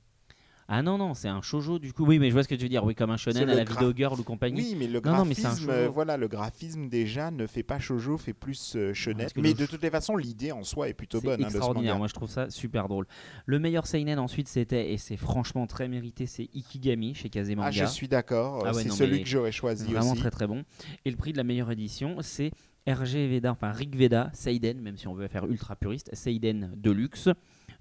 [0.74, 2.06] Ah non, non, c'est un shoujo, du coup.
[2.06, 3.66] Oui, mais je vois ce que tu veux dire, oui, comme un shonen à la
[3.66, 4.62] vidéo girl ou compagnie.
[4.62, 7.46] Oui, mais le Non, non, mais c'est un graphisme, euh, voilà, le graphisme déjà ne
[7.46, 9.18] fait pas shoujo, fait plus euh, shonen.
[9.18, 11.98] Parce que mais de toutes les façons, l'idée en soi est plutôt bonne hein, extraordinaire,
[11.98, 13.06] moi je trouve ça super drôle.
[13.48, 17.68] Le meilleur seinen ensuite c'était, et c'est franchement très mérité, c'est Ikigami chez Kazemanga.
[17.68, 18.64] Ah, je suis d'accord.
[18.66, 20.22] Ah ouais, c'est celui mais que j'aurais choisi Vraiment aussi.
[20.22, 20.64] très très bon.
[21.04, 22.52] Et le prix de la meilleure édition c'est
[22.88, 27.30] RG Veda, enfin Rig Veda, Seiden, même si on veut faire ultra puriste, Seiden Deluxe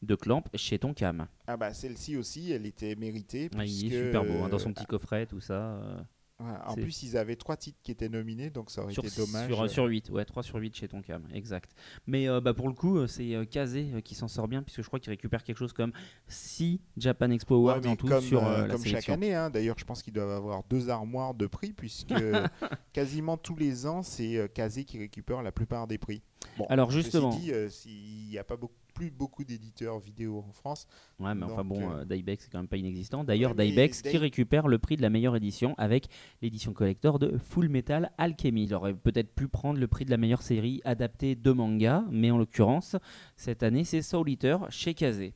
[0.03, 1.27] de Clamp chez Tonkam.
[1.47, 3.51] Ah bah celle-ci aussi, elle était méritée.
[3.57, 6.07] Ah, il puisque, est super beau, hein, dans son euh, petit coffret, tout ça.
[6.40, 9.16] Euh, En plus, ils avaient trois titres qui étaient nominés, donc ça aurait sur, été
[9.16, 9.46] dommage.
[9.46, 11.72] sur, sur 8, ouais, 3 sur 8 chez Tonkam, exact.
[12.07, 14.62] Mais euh, bah, pour le coup, euh, c'est euh, Kazé euh, qui s'en sort bien,
[14.62, 15.92] puisque je crois qu'il récupère quelque chose comme
[16.29, 19.50] 6 Japan Expo Awards en tout comme, sur euh, euh, la comme chaque année, hein.
[19.50, 22.14] d'ailleurs, je pense qu'ils doivent avoir deux armoires de prix, puisque
[22.92, 26.22] quasiment tous les ans, c'est euh, Kazé qui récupère la plupart des prix.
[26.59, 30.87] Bon, Alors justement, euh, s'il n'y a pas beaucoup- plus beaucoup d'éditeurs vidéo en France,
[31.19, 33.25] Ouais, mais enfin bon, euh, euh, c'est quand même pas inexistant.
[33.25, 36.09] D'ailleurs, Ouais, qui récupère le prix de la meilleure édition avec
[36.43, 38.65] l'édition collector de Full Metal Alchemy.
[38.65, 42.31] Il aurait peut-être pu prendre le prix de la meilleure série adaptée de manga, mais
[42.31, 42.97] en l'occurrence,
[43.37, 45.35] cette année, c'est Soul Eater chez Kazé.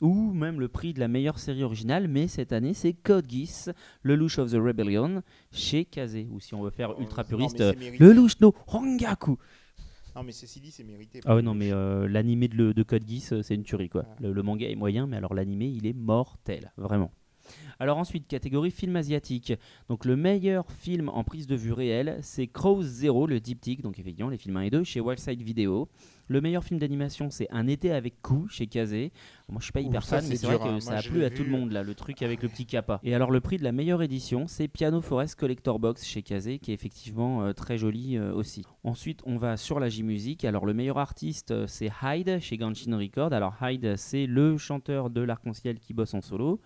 [0.00, 3.70] Ou même le prix de la meilleure série originale, mais cette année, c'est Code Geass,
[4.02, 6.26] le Louche of the Rebellion chez Kazé.
[6.30, 7.62] Ou si on veut faire Oh, ultra puriste,
[7.98, 9.38] le Louche no Hongaku.
[10.16, 11.20] Non, mais ceci dit, c'est mérité.
[11.24, 14.04] Ah ouais, non, mais euh, l'animé de, Code Geass, euh, c'est une tuerie, quoi.
[14.20, 17.10] Le manga est moyen, mais alors l'animé, il est mortel, vraiment.
[17.78, 19.52] Alors ensuite, catégorie film asiatique.
[19.88, 23.98] Donc le meilleur film en prise de vue réelle, c'est Crows Zero, le diptyque, donc
[23.98, 25.88] effectivement les films 1 et 2, chez Wildside Video.
[26.26, 29.12] Le meilleur film d'animation, c'est Un été avec coup, chez Kazé.
[29.48, 30.76] Moi, je suis pas Ouh, hyper ça, fan, mais c'est vrai dur, hein.
[30.76, 32.66] que ça Moi, a plu à tout le monde, là, le truc avec le petit
[32.66, 33.00] kappa.
[33.02, 36.58] Et alors, le prix de la meilleure édition, c'est Piano Forest Collector Box chez Kazé,
[36.58, 38.64] qui est effectivement euh, très joli euh, aussi.
[38.84, 40.44] Ensuite, on va sur la J-Music.
[40.44, 43.32] Alors, le meilleur artiste, euh, c'est Hyde chez Ganshin Record.
[43.32, 46.60] Alors, Hyde, c'est le chanteur de l'Arc-en-Ciel qui bosse en solo.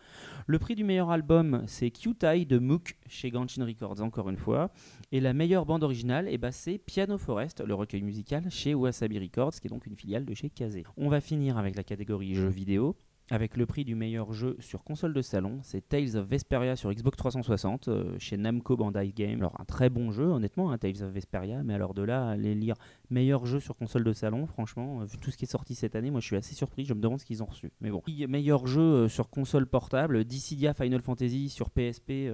[0.47, 4.71] Le prix du meilleur album, c'est Q-Tai de Mook chez Ganshin Records, encore une fois.
[5.12, 9.18] Et la meilleure bande originale, eh ben, c'est Piano Forest, le recueil musical chez Wasabi
[9.18, 10.84] Records, qui est donc une filiale de chez Kazé.
[10.96, 12.96] On va finir avec la catégorie jeux vidéo.
[13.30, 16.90] Avec le prix du meilleur jeu sur console de salon, c'est Tales of Vesperia sur
[16.90, 19.40] Xbox 360 euh, chez Namco Bandai Game.
[19.40, 22.54] Alors un très bon jeu honnêtement, hein, Tales of Vesperia, mais alors de là aller
[22.54, 22.76] lire
[23.10, 25.94] meilleur jeu sur console de salon, franchement, euh, vu tout ce qui est sorti cette
[25.94, 27.70] année, moi je suis assez surpris, je me demande ce qu'ils ont reçu.
[27.82, 32.32] Mais bon, meilleur jeu euh, sur console portable, Dissidia Final Fantasy sur PSP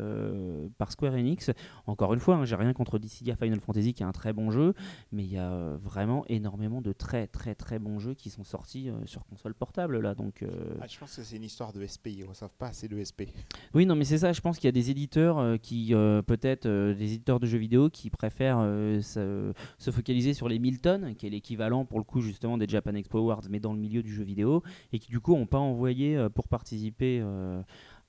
[0.78, 1.50] par Square Enix.
[1.88, 4.52] Encore une fois, hein, j'ai rien contre Dissidia Final Fantasy qui est un très bon
[4.52, 4.74] jeu,
[5.10, 8.90] mais il y a vraiment énormément de très très très bons jeux qui sont sortis
[9.06, 10.44] sur console portable là, donc.
[10.84, 12.12] Ah, je pense que c'est une histoire de SP.
[12.12, 13.32] Ils reçoivent pas assez de SP.
[13.72, 14.34] Oui, non, mais c'est ça.
[14.34, 17.46] Je pense qu'il y a des éditeurs euh, qui, euh, peut-être, euh, des éditeurs de
[17.46, 18.58] jeux vidéo qui préfèrent
[19.00, 22.68] se, se focaliser sur les 1000 tonnes, qui est l'équivalent pour le coup justement des
[22.68, 24.62] Japan Expo Awards, mais dans le milieu du jeu vidéo,
[24.92, 27.24] et qui du coup n'ont pas envoyé pour participer.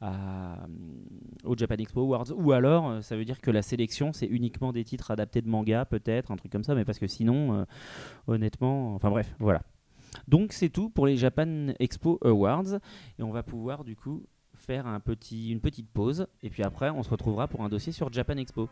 [0.01, 0.67] à,
[1.45, 4.83] au Japan Expo Awards ou alors ça veut dire que la sélection c'est uniquement des
[4.83, 7.65] titres adaptés de manga peut-être un truc comme ça mais parce que sinon
[8.27, 9.61] honnêtement enfin bref voilà
[10.27, 12.79] donc c'est tout pour les Japan Expo Awards
[13.19, 17.09] et on va pouvoir du coup faire une petite pause et puis après on se
[17.09, 18.69] retrouvera pour un dossier sur Japan Expo.「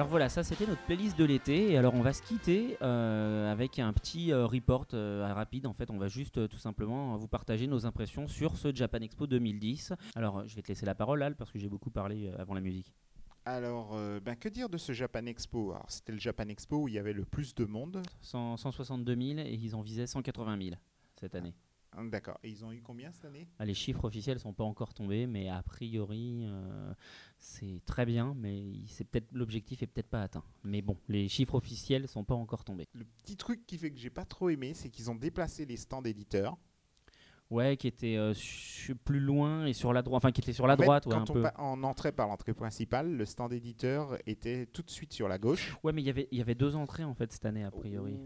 [0.00, 3.52] Alors voilà, ça c'était notre playlist de l'été et alors on va se quitter euh,
[3.52, 5.66] avec un petit euh, report euh, rapide.
[5.66, 9.26] En fait, on va juste tout simplement vous partager nos impressions sur ce Japan Expo
[9.26, 9.92] 2010.
[10.16, 12.62] Alors je vais te laisser la parole Al parce que j'ai beaucoup parlé avant la
[12.62, 12.94] musique.
[13.44, 13.94] Alors,
[14.24, 15.72] ben, que dire de ce Japan Expo?
[15.72, 18.00] Alors, C'était le Japan Expo où il y avait le plus de monde.
[18.22, 20.76] 100 162 000 et ils en visaient 180 000
[21.20, 21.52] cette année.
[22.04, 22.38] D'accord.
[22.42, 23.48] Et ils ont eu combien cette année?
[23.58, 26.94] Ah, les chiffres officiels sont pas encore tombés, mais a priori, euh,
[27.38, 28.62] c'est très bien, mais
[29.10, 30.44] peut-être l'objectif est peut-être pas atteint.
[30.62, 32.86] Mais bon, les chiffres officiels sont pas encore tombés.
[32.94, 35.76] Le petit truc qui fait que j'ai pas trop aimé, c'est qu'ils ont déplacé les
[35.76, 36.56] stands éditeurs.
[37.50, 38.32] Ouais, qui était euh,
[39.04, 41.12] plus loin et sur la droite, enfin qui était sur la En fait, droite, ouais,
[41.12, 41.48] quand un on, peu.
[41.58, 45.76] on entrait par l'entrée principale, le stand éditeur était tout de suite sur la gauche.
[45.82, 47.72] Ouais, mais il y avait il y avait deux entrées en fait cette année a
[47.72, 48.16] priori.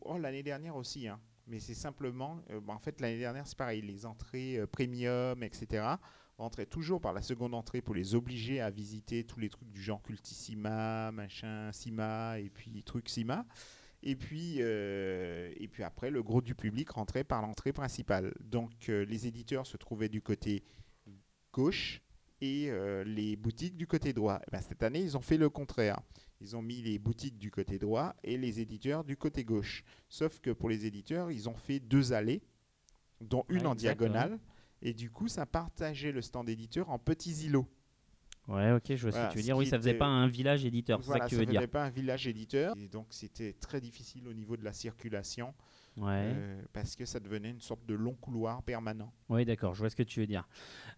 [0.00, 1.06] Oh, l'année dernière aussi.
[1.06, 1.20] hein.
[1.46, 5.84] Mais c'est simplement, euh, en fait, l'année dernière, c'est pareil, les entrées euh, premium, etc.
[6.38, 9.80] rentraient toujours par la seconde entrée pour les obliger à visiter tous les trucs du
[9.80, 13.46] genre Cultissima, machin, Sima, et puis trucs Sima.
[14.02, 18.34] Et puis, euh, et puis après, le gros du public rentrait par l'entrée principale.
[18.40, 20.64] Donc, les éditeurs se trouvaient du côté
[21.52, 22.02] gauche
[22.40, 22.70] et
[23.04, 24.40] les boutiques du côté droit.
[24.46, 25.98] Eh ben, cette année, ils ont fait le contraire.
[26.40, 29.84] Ils ont mis les boutiques du côté droit et les éditeurs du côté gauche.
[30.08, 32.42] Sauf que pour les éditeurs, ils ont fait deux allées,
[33.20, 34.38] dont une Ouais, en diagonale.
[34.82, 37.66] Et du coup, ça partageait le stand éditeur en petits îlots.
[38.48, 39.56] Ouais, ok, je vois Voilà, ce que tu veux dire.
[39.56, 41.46] Oui, ça faisait était- pas un village éditeur, c'est Voilà, ça que tu ça veux
[41.46, 41.60] dire.
[41.60, 42.76] faisait pas un village éditeur.
[42.76, 45.52] Et donc, c'était très difficile au niveau de la circulation
[45.96, 46.32] Ouais.
[46.34, 49.10] euh, parce que ça devenait une sorte de long couloir permanent.
[49.30, 50.46] Oui, d'accord, je vois ce que tu veux dire.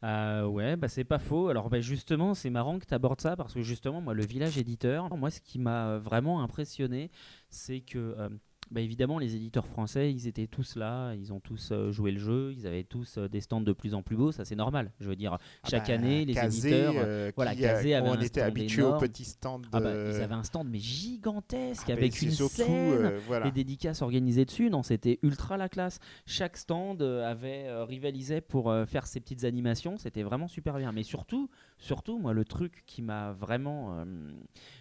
[0.03, 1.49] Euh, ouais, bah c'est pas faux.
[1.49, 4.59] Alors bah, justement, c'est marrant que tu abordes ça parce que justement, moi, le village
[4.59, 7.11] éditeur, moi, ce qui m'a vraiment impressionné,
[7.49, 8.29] c'est que, euh,
[8.71, 12.19] bah, évidemment, les éditeurs français, ils étaient tous là, ils ont tous euh, joué le
[12.19, 14.93] jeu, ils avaient tous euh, des stands de plus en plus beaux, ça c'est normal.
[15.01, 16.95] Je veux dire, Ah chaque bah, année, les Kazé, éditeurs...
[16.97, 19.63] euh, voilà, qui, euh, Kazé avait on un était habitué aux petits stands.
[19.73, 23.47] Ah bah, ils avaient un stand mais gigantesque Ah bah, avec une surtout, scène, voilà.
[23.47, 24.71] les dédicaces organisées dessus.
[24.71, 25.99] Non, c'était ultra la classe.
[26.27, 29.97] Chaque stand avait rivalisé pour faire ses petites animations.
[29.99, 30.93] C'était vraiment super bien.
[30.93, 31.49] Mais surtout,
[31.79, 34.05] surtout, moi, le truc qui m'a vraiment, euh,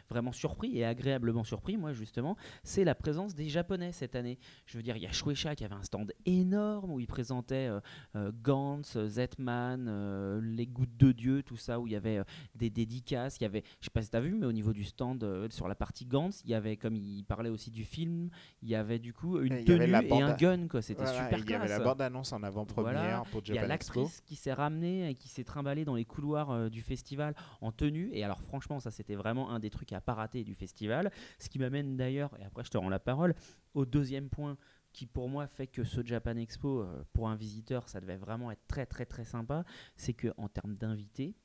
[0.10, 4.38] vraiment surpris et agréablement surpris, moi, justement, c'est la présence des Japonais cette année.
[4.66, 7.68] Je veux dire, il y a Shueisha qui avait un stand énorme où il présentait
[7.68, 7.80] euh,
[8.16, 12.22] euh, Gantz, Zetman, les gouttes de Dieu, tout ça, où il y avait
[12.56, 13.38] des dédicaces.
[13.40, 15.26] Il y avait, je sais pas si tu as vu, mais au niveau du stand,
[15.52, 18.30] sur la partie Gantz, il y avait, comme il parlait aussi du film,
[18.62, 20.82] il y avait du coup une Et tenue et bande- un gun, quoi.
[20.82, 21.84] C'était Voilà, super Il y avait la classe.
[21.84, 23.24] bande-annonce en avant-première Voilà.
[23.32, 26.06] pour Il y a Japan l'actrice qui s'est ramenée et qui s'est trimballée dans les
[26.06, 28.10] couloirs du festival en tenue.
[28.14, 31.12] Et alors, franchement, ça, c'était vraiment un des trucs à pas rater du festival.
[31.38, 33.36] Ce qui m'amène d'ailleurs, et après, je te rends la parole,
[33.74, 34.58] au deuxième point
[34.94, 38.50] qui, pour moi, fait que ce Japan Expo, euh, pour un visiteur, ça devait vraiment
[38.50, 39.64] être très, très, très sympa.
[39.96, 41.36] C'est que en termes d'invités,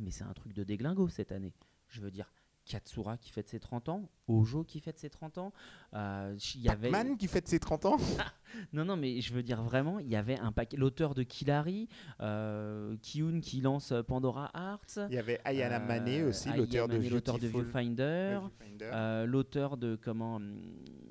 [0.00, 1.54] mais c'est un truc de déglingo cette année.
[1.88, 2.30] Je veux dire.
[2.64, 5.52] Katsura qui fête ses 30 ans, Ojo qui fête ses 30 ans,
[5.94, 7.96] euh, il y avait Pac-Man qui fête ses 30 ans
[8.72, 10.76] Non, non, mais je veux dire vraiment, il y avait un paquet.
[10.76, 11.88] L'auteur de Killary,
[12.20, 15.00] euh, Kiyun qui lance Pandora Hearts.
[15.10, 18.40] Il y avait Ayana euh, Mane aussi, l'auteur de l'auteur de Viewfinder.
[18.82, 20.40] Euh, l'auteur de comment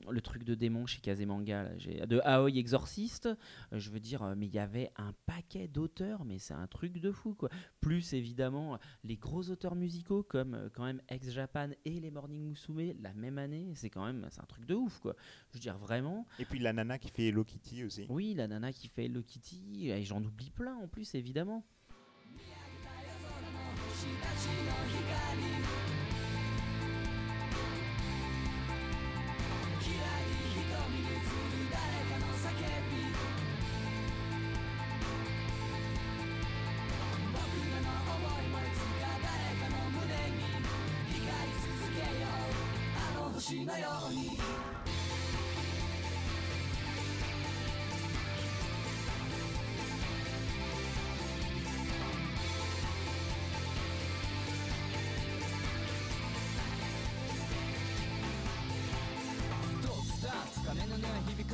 [0.09, 4.35] le truc de démon chez Kazemanga là, de Aoi Exorcist euh, je veux dire euh,
[4.37, 7.49] mais il y avait un paquet d'auteurs mais c'est un truc de fou quoi
[7.79, 12.93] plus évidemment les gros auteurs musicaux comme quand même Ex Japan et les Morning Musume
[13.01, 15.13] la même année c'est quand même c'est un truc de ouf quoi.
[15.49, 16.25] Je veux dire vraiment.
[16.39, 18.05] Et puis la nana qui fait Hello Kitty aussi.
[18.07, 21.65] oui la nana qui fait Hello Kitty et j'en oublie plein en plus évidemment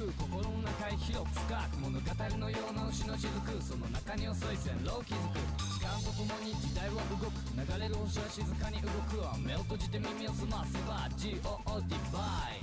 [0.09, 2.05] く心の中へ広く深く物語
[2.41, 3.29] のような星の雫
[3.61, 5.37] その中に遅い線路を築く。
[5.77, 7.29] 時間とともに時代は動く。
[7.53, 9.21] 流れる星は静かに動く。
[9.37, 11.37] 目を閉じて耳を澄ませば GOD
[12.09, 12.61] バイ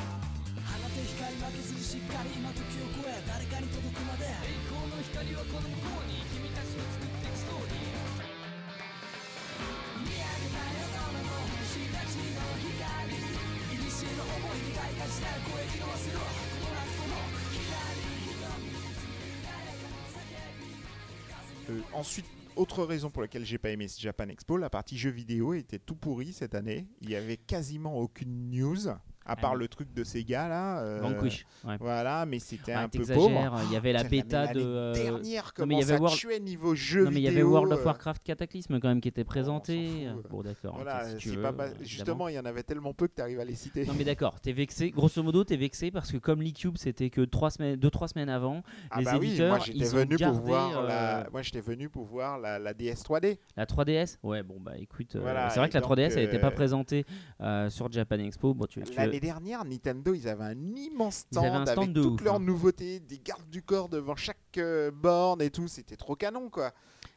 [0.67, 4.27] 放て光負けずにしっかり今時を超え誰かに届くまで。
[4.27, 8.07] 栄光の光はこの向こうに君たちと作っていくストーリー。
[11.93, 16.56] たちの光いにしえの思いに外化した声色あせろ
[21.93, 25.55] Ensuite, autre raison pour laquelle j'ai pas aimé ce Japan Expo, la partie jeux vidéo
[25.55, 26.87] était tout pourri cette année.
[27.03, 28.89] Il y avait quasiment aucune news,
[29.27, 29.59] à part oui.
[29.61, 30.81] le truc de Sega là.
[30.81, 31.77] euh, Vanquish ouais.
[31.81, 33.61] Voilà, mais c'était Ah, un peu pauvre.
[33.67, 36.41] il y avait la bêta de euh, dernière non, mais il y avait World- tuer
[36.41, 39.09] niveau jeu Non mais il y avait World of euh, Warcraft Cataclysme quand même qui
[39.09, 39.87] était présenté.
[39.87, 40.29] fout, euh.
[40.31, 40.75] bon d'accord.
[40.77, 43.15] Voilà, si tu veux, pas pas- euh, justement, il y en avait tellement peu que
[43.17, 43.85] tu arrives à les citer.
[43.87, 44.91] Non mais d'accord, t'es vexé.
[44.91, 48.29] Grosso modo, t'es vexé parce que comme l'e-cube c'était que trois semaines, deux trois semaines
[48.29, 50.87] avant, Ah les bah oui, éditeurs, moi j'étais ils ont venu gardé, pour voir euh,
[50.89, 51.27] la...
[51.33, 53.39] moi j'étais venu pour voir la, la DS 3D.
[53.57, 54.19] la 3DS.
[54.23, 57.05] Ouais, bon bah écoute, c'est vrai que la donc, 3DS elle n'était pas présentée
[57.69, 58.55] sur Japan Expo.
[58.55, 58.81] Bon, tu-
[59.17, 62.41] L'année dernière, Nintendo, ils avaient un immense stand, un stand avec toutes ouf, leurs hein.
[62.41, 65.69] nouveautés, des gardes du corps devant chaque euh, borne et tout.
[65.69, 66.73] C'était trop canon quoi.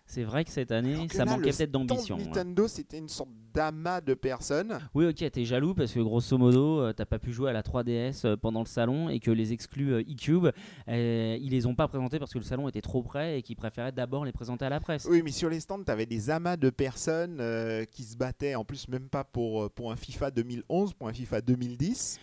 [0.10, 2.16] C'est vrai que cette année, que ça là, manquait peut-être d'ambition.
[2.16, 2.24] hein.
[2.26, 4.80] Nintendo, c'était une sorte d'amas de personnes.
[4.96, 7.62] Oui, ok, t'es jaloux parce que grosso modo, euh, t'as pas pu jouer à la
[7.62, 10.48] 3DS euh, pendant le salon et que les exclus euh, e-cube,
[10.88, 13.56] euh, ils les ont pas présentés parce que le salon était trop près et qu'ils
[13.56, 15.08] préféraient d'abord les présenter à la presse.
[15.10, 17.42] Oui, mais sur les stands, tu avais des amas de personnes
[17.92, 21.42] qui se battaient, en plus même pas pour, pour un FIFA 2011, pour un FIFA
[21.42, 22.20] 2010.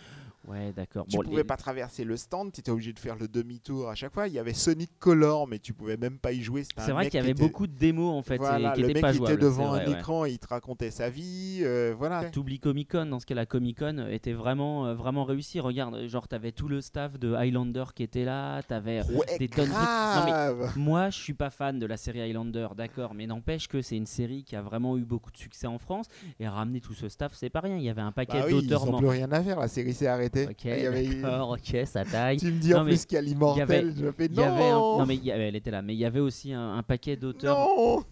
[0.47, 1.05] Ouais, d'accord.
[1.09, 3.89] Tu Bon, pouvais les- pas traverser le stand, tu étais obligé de faire le demi-tour
[3.89, 4.27] à chaque fois.
[4.29, 6.63] Il y avait Sonic Color, mais tu pouvais même pas y jouer.
[6.77, 8.87] C'est vrai qu'il y avait était- beaucoup de démos en fait Voilà, et qui le
[8.87, 9.33] mec pas qui jouables.
[9.33, 9.99] était devant vrai, un ouais.
[9.99, 11.59] écran et il te racontait sa vie.
[11.63, 12.29] euh, voilà.
[12.29, 13.45] T'oublies Comic Con dans ce cas-là.
[13.45, 15.59] Comic Con était vraiment, euh, vraiment réussi.
[15.59, 18.61] Regarde, genre t'avais tout le staff de Highlander qui était là.
[18.63, 19.01] T'avais.
[19.11, 19.71] Ouais, des tonnes de.
[19.73, 20.67] Non, mais-.
[20.77, 24.05] Moi, je suis pas fan de la série Highlander, d'accord, mais n'empêche que c'est une
[24.05, 26.05] série qui a vraiment eu beaucoup de succès en France
[26.39, 27.75] et ramener tout ce staff, c'est pas rien.
[27.75, 28.85] Il y avait un paquet Bah oui, ils d'auteurs.
[28.85, 30.36] n'ont man- plus rien à faire, la série s'est arrêtée.
[30.45, 32.37] Ok, Il y avait- ok, ça taille.
[32.37, 34.75] Tu me dis Non, en mais plus qu'il y a l'immortel, je fais avait un-
[34.75, 36.73] non, non mais il y avait- elle était là, mais il y avait aussi un,
[36.75, 37.57] un paquet d'auteurs.
[37.57, 38.03] non.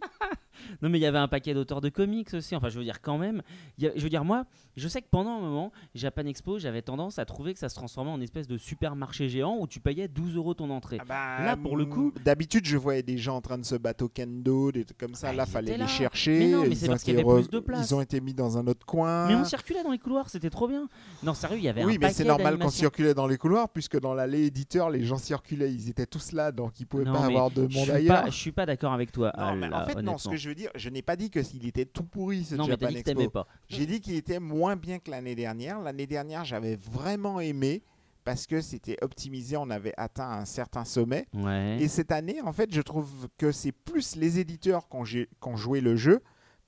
[0.82, 2.54] Non mais il y avait un paquet d'auteurs de comics aussi.
[2.56, 3.42] Enfin, je veux dire quand même.
[3.78, 4.44] il y a- je veux dire moi,
[4.76, 7.74] je sais que pendant un moment, Japan Expo, j'avais tendance à trouver que ça se
[7.74, 10.98] transformait en espèce de supermarché géant où tu payais 12 euros ton entrée.
[11.00, 13.64] Ah bah, Là, pour le coup- mm, D'habitude, je voyais des gens en train de
[13.64, 15.28] se battre au kendo, des trucs comme ça.
[15.30, 16.38] Ah, là, fallait les chercher.
[16.38, 17.90] Mais non, mais ils c'est ont parce qu'il y été avait plus de place.
[17.90, 19.26] Ils ont été mis dans un autre coin.
[19.28, 20.88] Mais on circulait dans les couloirs, c'était trop bien.
[21.22, 23.68] Non, sérieux, il y avait un oui, mais c'est normal qu'on circulait dans les couloirs,
[23.68, 25.72] puisque dans l'allée éditeur, les gens circulaient.
[25.72, 28.24] Ils étaient tous là, donc ils pouvaient Non, pas avoir de monde ailleurs.
[28.24, 29.32] pas, je suis pas d'accord avec toi.
[29.38, 31.66] Non, mais en fait, non, ce que je veux dire, je n'ai pas dit qu'il
[31.66, 33.30] était tout pourri ce Non, mais Japan que Expo.
[33.30, 33.46] pas.
[33.68, 35.80] J'ai dit qu'il était moins bien que l'année dernière.
[35.80, 37.82] L'année dernière, j'avais vraiment aimé
[38.24, 41.26] parce que c'était optimisé, on avait atteint un certain sommet.
[41.34, 41.76] Ouais.
[41.80, 45.26] Et cette année, en fait, je trouve que c'est plus les éditeurs qui ont, gé-
[45.26, 46.22] qui ont joué le jeu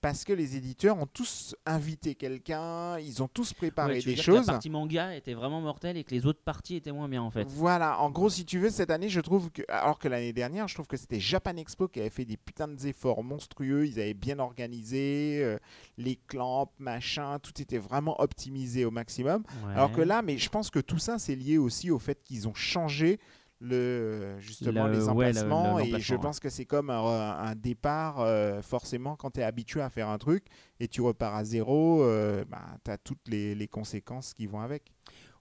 [0.07, 4.13] parce que les éditeurs ont tous invité quelqu'un, ils ont tous préparé Ouais, tu veux
[4.13, 4.47] des dire que La choses.
[4.47, 7.45] partie manga était vraiment mortelle et que les autres parties étaient moins bien en fait.
[7.49, 10.69] Voilà, en gros, si tu veux, cette année, je trouve que, alors que l'année dernière,
[10.69, 14.15] je trouve que c'était Japan Expo qui avait fait des putains d'efforts monstrueux, ils avaient
[14.15, 15.59] bien organisé, euh,
[15.99, 19.43] les clamps, machin, tout était vraiment optimisé au maximum.
[19.75, 22.47] Alors que là, mais je pense que tout ça, c'est lié aussi au fait qu'ils
[22.47, 23.19] ont changé
[23.61, 25.79] le justement Le- les ouais, le- emplacements.
[25.79, 29.43] Le- et je pense que c'est comme un, un départ euh, forcément quand tu es
[29.43, 30.45] habitué à faire un truc
[30.81, 34.61] et tu repars à zéro euh, bah, tu as toutes les, les conséquences qui vont
[34.61, 34.93] avec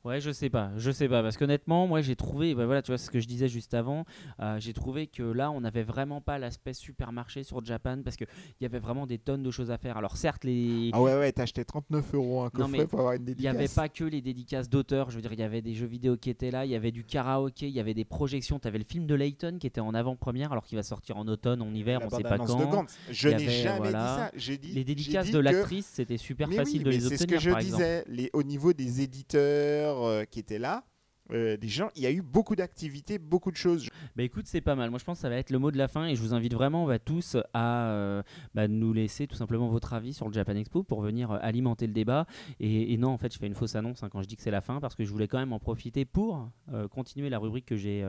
[0.06, 2.92] Ouais, je sais pas, je sais pas, parce qu'honnêtement, moi j'ai trouvé, bah voilà, tu
[2.92, 4.06] vois ce que je disais juste avant,
[4.40, 8.28] euh, j'ai trouvé que là on n'avait vraiment pas l'aspect supermarché sur Japan, parce qu'il
[8.62, 9.98] y avait vraiment des tonnes de choses à faire.
[9.98, 10.92] Alors certes, les...
[10.94, 13.26] Ah ouais, ouais, t'as acheté 39 euros un Non, coffret mais pour avoir une Il
[13.30, 13.56] n'y dédicace.
[13.56, 16.18] avait pas que les dédicaces d'auteurs, je veux dire, il y avait des jeux vidéo
[16.18, 18.78] qui étaient là, il y avait du karaoké, il y avait des projections, tu avais
[18.78, 21.74] le film de Layton qui était en avant-première alors qu'il va sortir en automne, en
[21.74, 22.86] hiver, La on sait pas quand.
[23.10, 24.32] Je n'ai jamais voilà, dit ça.
[24.36, 26.96] J'ai dit, Les dédicaces dit de que- l'actrice, c'était super Mais facile oui, de mais
[26.98, 28.06] les c'est ce obtenir que je par disais.
[28.08, 29.95] Les, au niveau des éditeurs
[30.30, 30.84] qui étaient là,
[31.32, 33.90] euh, des gens, il y a eu beaucoup d'activités, beaucoup de choses.
[34.16, 34.90] Bah écoute, c'est pas mal.
[34.90, 36.34] Moi, je pense que ça va être le mot de la fin et je vous
[36.34, 38.24] invite vraiment bah, tous à euh,
[38.54, 41.88] bah, nous laisser tout simplement votre avis sur le Japan Expo pour venir euh, alimenter
[41.88, 42.28] le débat.
[42.60, 44.52] Et, non, en fait, je fais une fausse annonce hein, quand je dis que c'est
[44.52, 46.50] la fin parce que je voulais quand même en profiter pour
[46.92, 48.06] continuer la rubrique que j'ai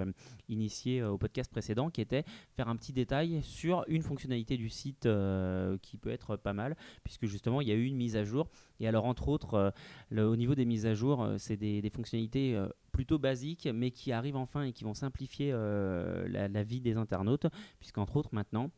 [0.48, 5.08] initiée au podcast précédent qui était faire un petit détail sur une fonctionnalité du site
[5.82, 8.48] qui peut être pas mal puisque justement, il y a eu une mise à jour.
[8.80, 9.72] Et alors, entre autres,
[10.16, 12.68] au niveau des mises à jour, c'est des, des fonctionnalités euh,
[13.06, 17.46] plutôt basiques, mais qui arrivent enfin et qui vont simplifier euh, la, vie des internautes,
[17.78, 18.72] puisqu'entre autres maintenant,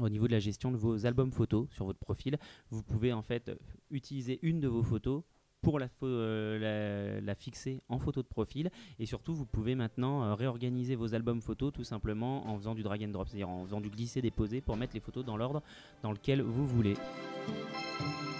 [0.00, 2.38] au niveau de la gestion de vos albums photos sur votre profil,
[2.70, 3.52] vous pouvez en fait
[3.90, 5.22] utiliser une de vos photos
[5.60, 10.94] pour la, euh, fixer en photo de profil et surtout vous pouvez maintenant euh, réorganiser
[10.94, 13.90] vos albums photos tout simplement en faisant du drag and drop, c'est-à-dire en faisant du
[13.90, 15.62] glisser déposer pour mettre les photos dans l'ordre
[16.02, 18.37] dans lequel vous voulez.「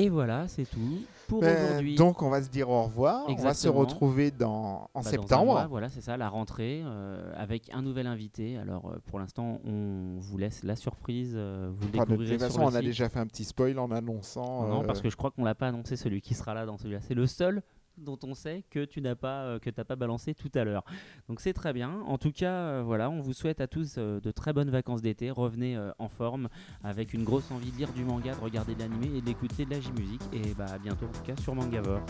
[0.00, 0.78] Et voilà, c'est tout
[1.26, 1.96] pour Ben, aujourd'hui.
[1.96, 3.24] donc, on va se dire au revoir.
[3.26, 3.80] On va se Exactement.
[3.80, 5.44] retrouver dans, en Bah, dans septembre.
[5.46, 8.56] mois, voilà, c'est ça, la rentrée, euh, avec un nouvel invité.
[8.58, 11.32] Alors, euh, pour l'instant, on vous laisse la surprise.
[11.34, 13.76] euh, vous le Enfin, de découvrirez toute façon, on a déjà fait un petit spoil
[13.80, 14.68] en annonçant.
[14.68, 16.78] Non, euh, parce que je crois qu'on l'a pas annoncé celui qui sera là dans
[16.78, 17.00] celui-là.
[17.00, 17.62] C'est le seul
[17.98, 20.84] dont on sait que tu n'as pas euh, que pas balancé tout à l'heure.
[21.28, 22.00] Donc c'est très bien.
[22.06, 25.02] En tout cas, euh, voilà, on vous souhaite à tous euh, de très bonnes vacances
[25.02, 25.30] d'été.
[25.30, 26.48] Revenez en forme
[26.82, 28.82] avec une grosse envie de lire du manga, de regarder de
[29.16, 30.22] et d'écouter de la J-musique.
[30.32, 32.00] Et bah à bientôt en tout cas sur Mangavore.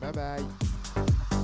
[0.00, 1.43] Bye bye.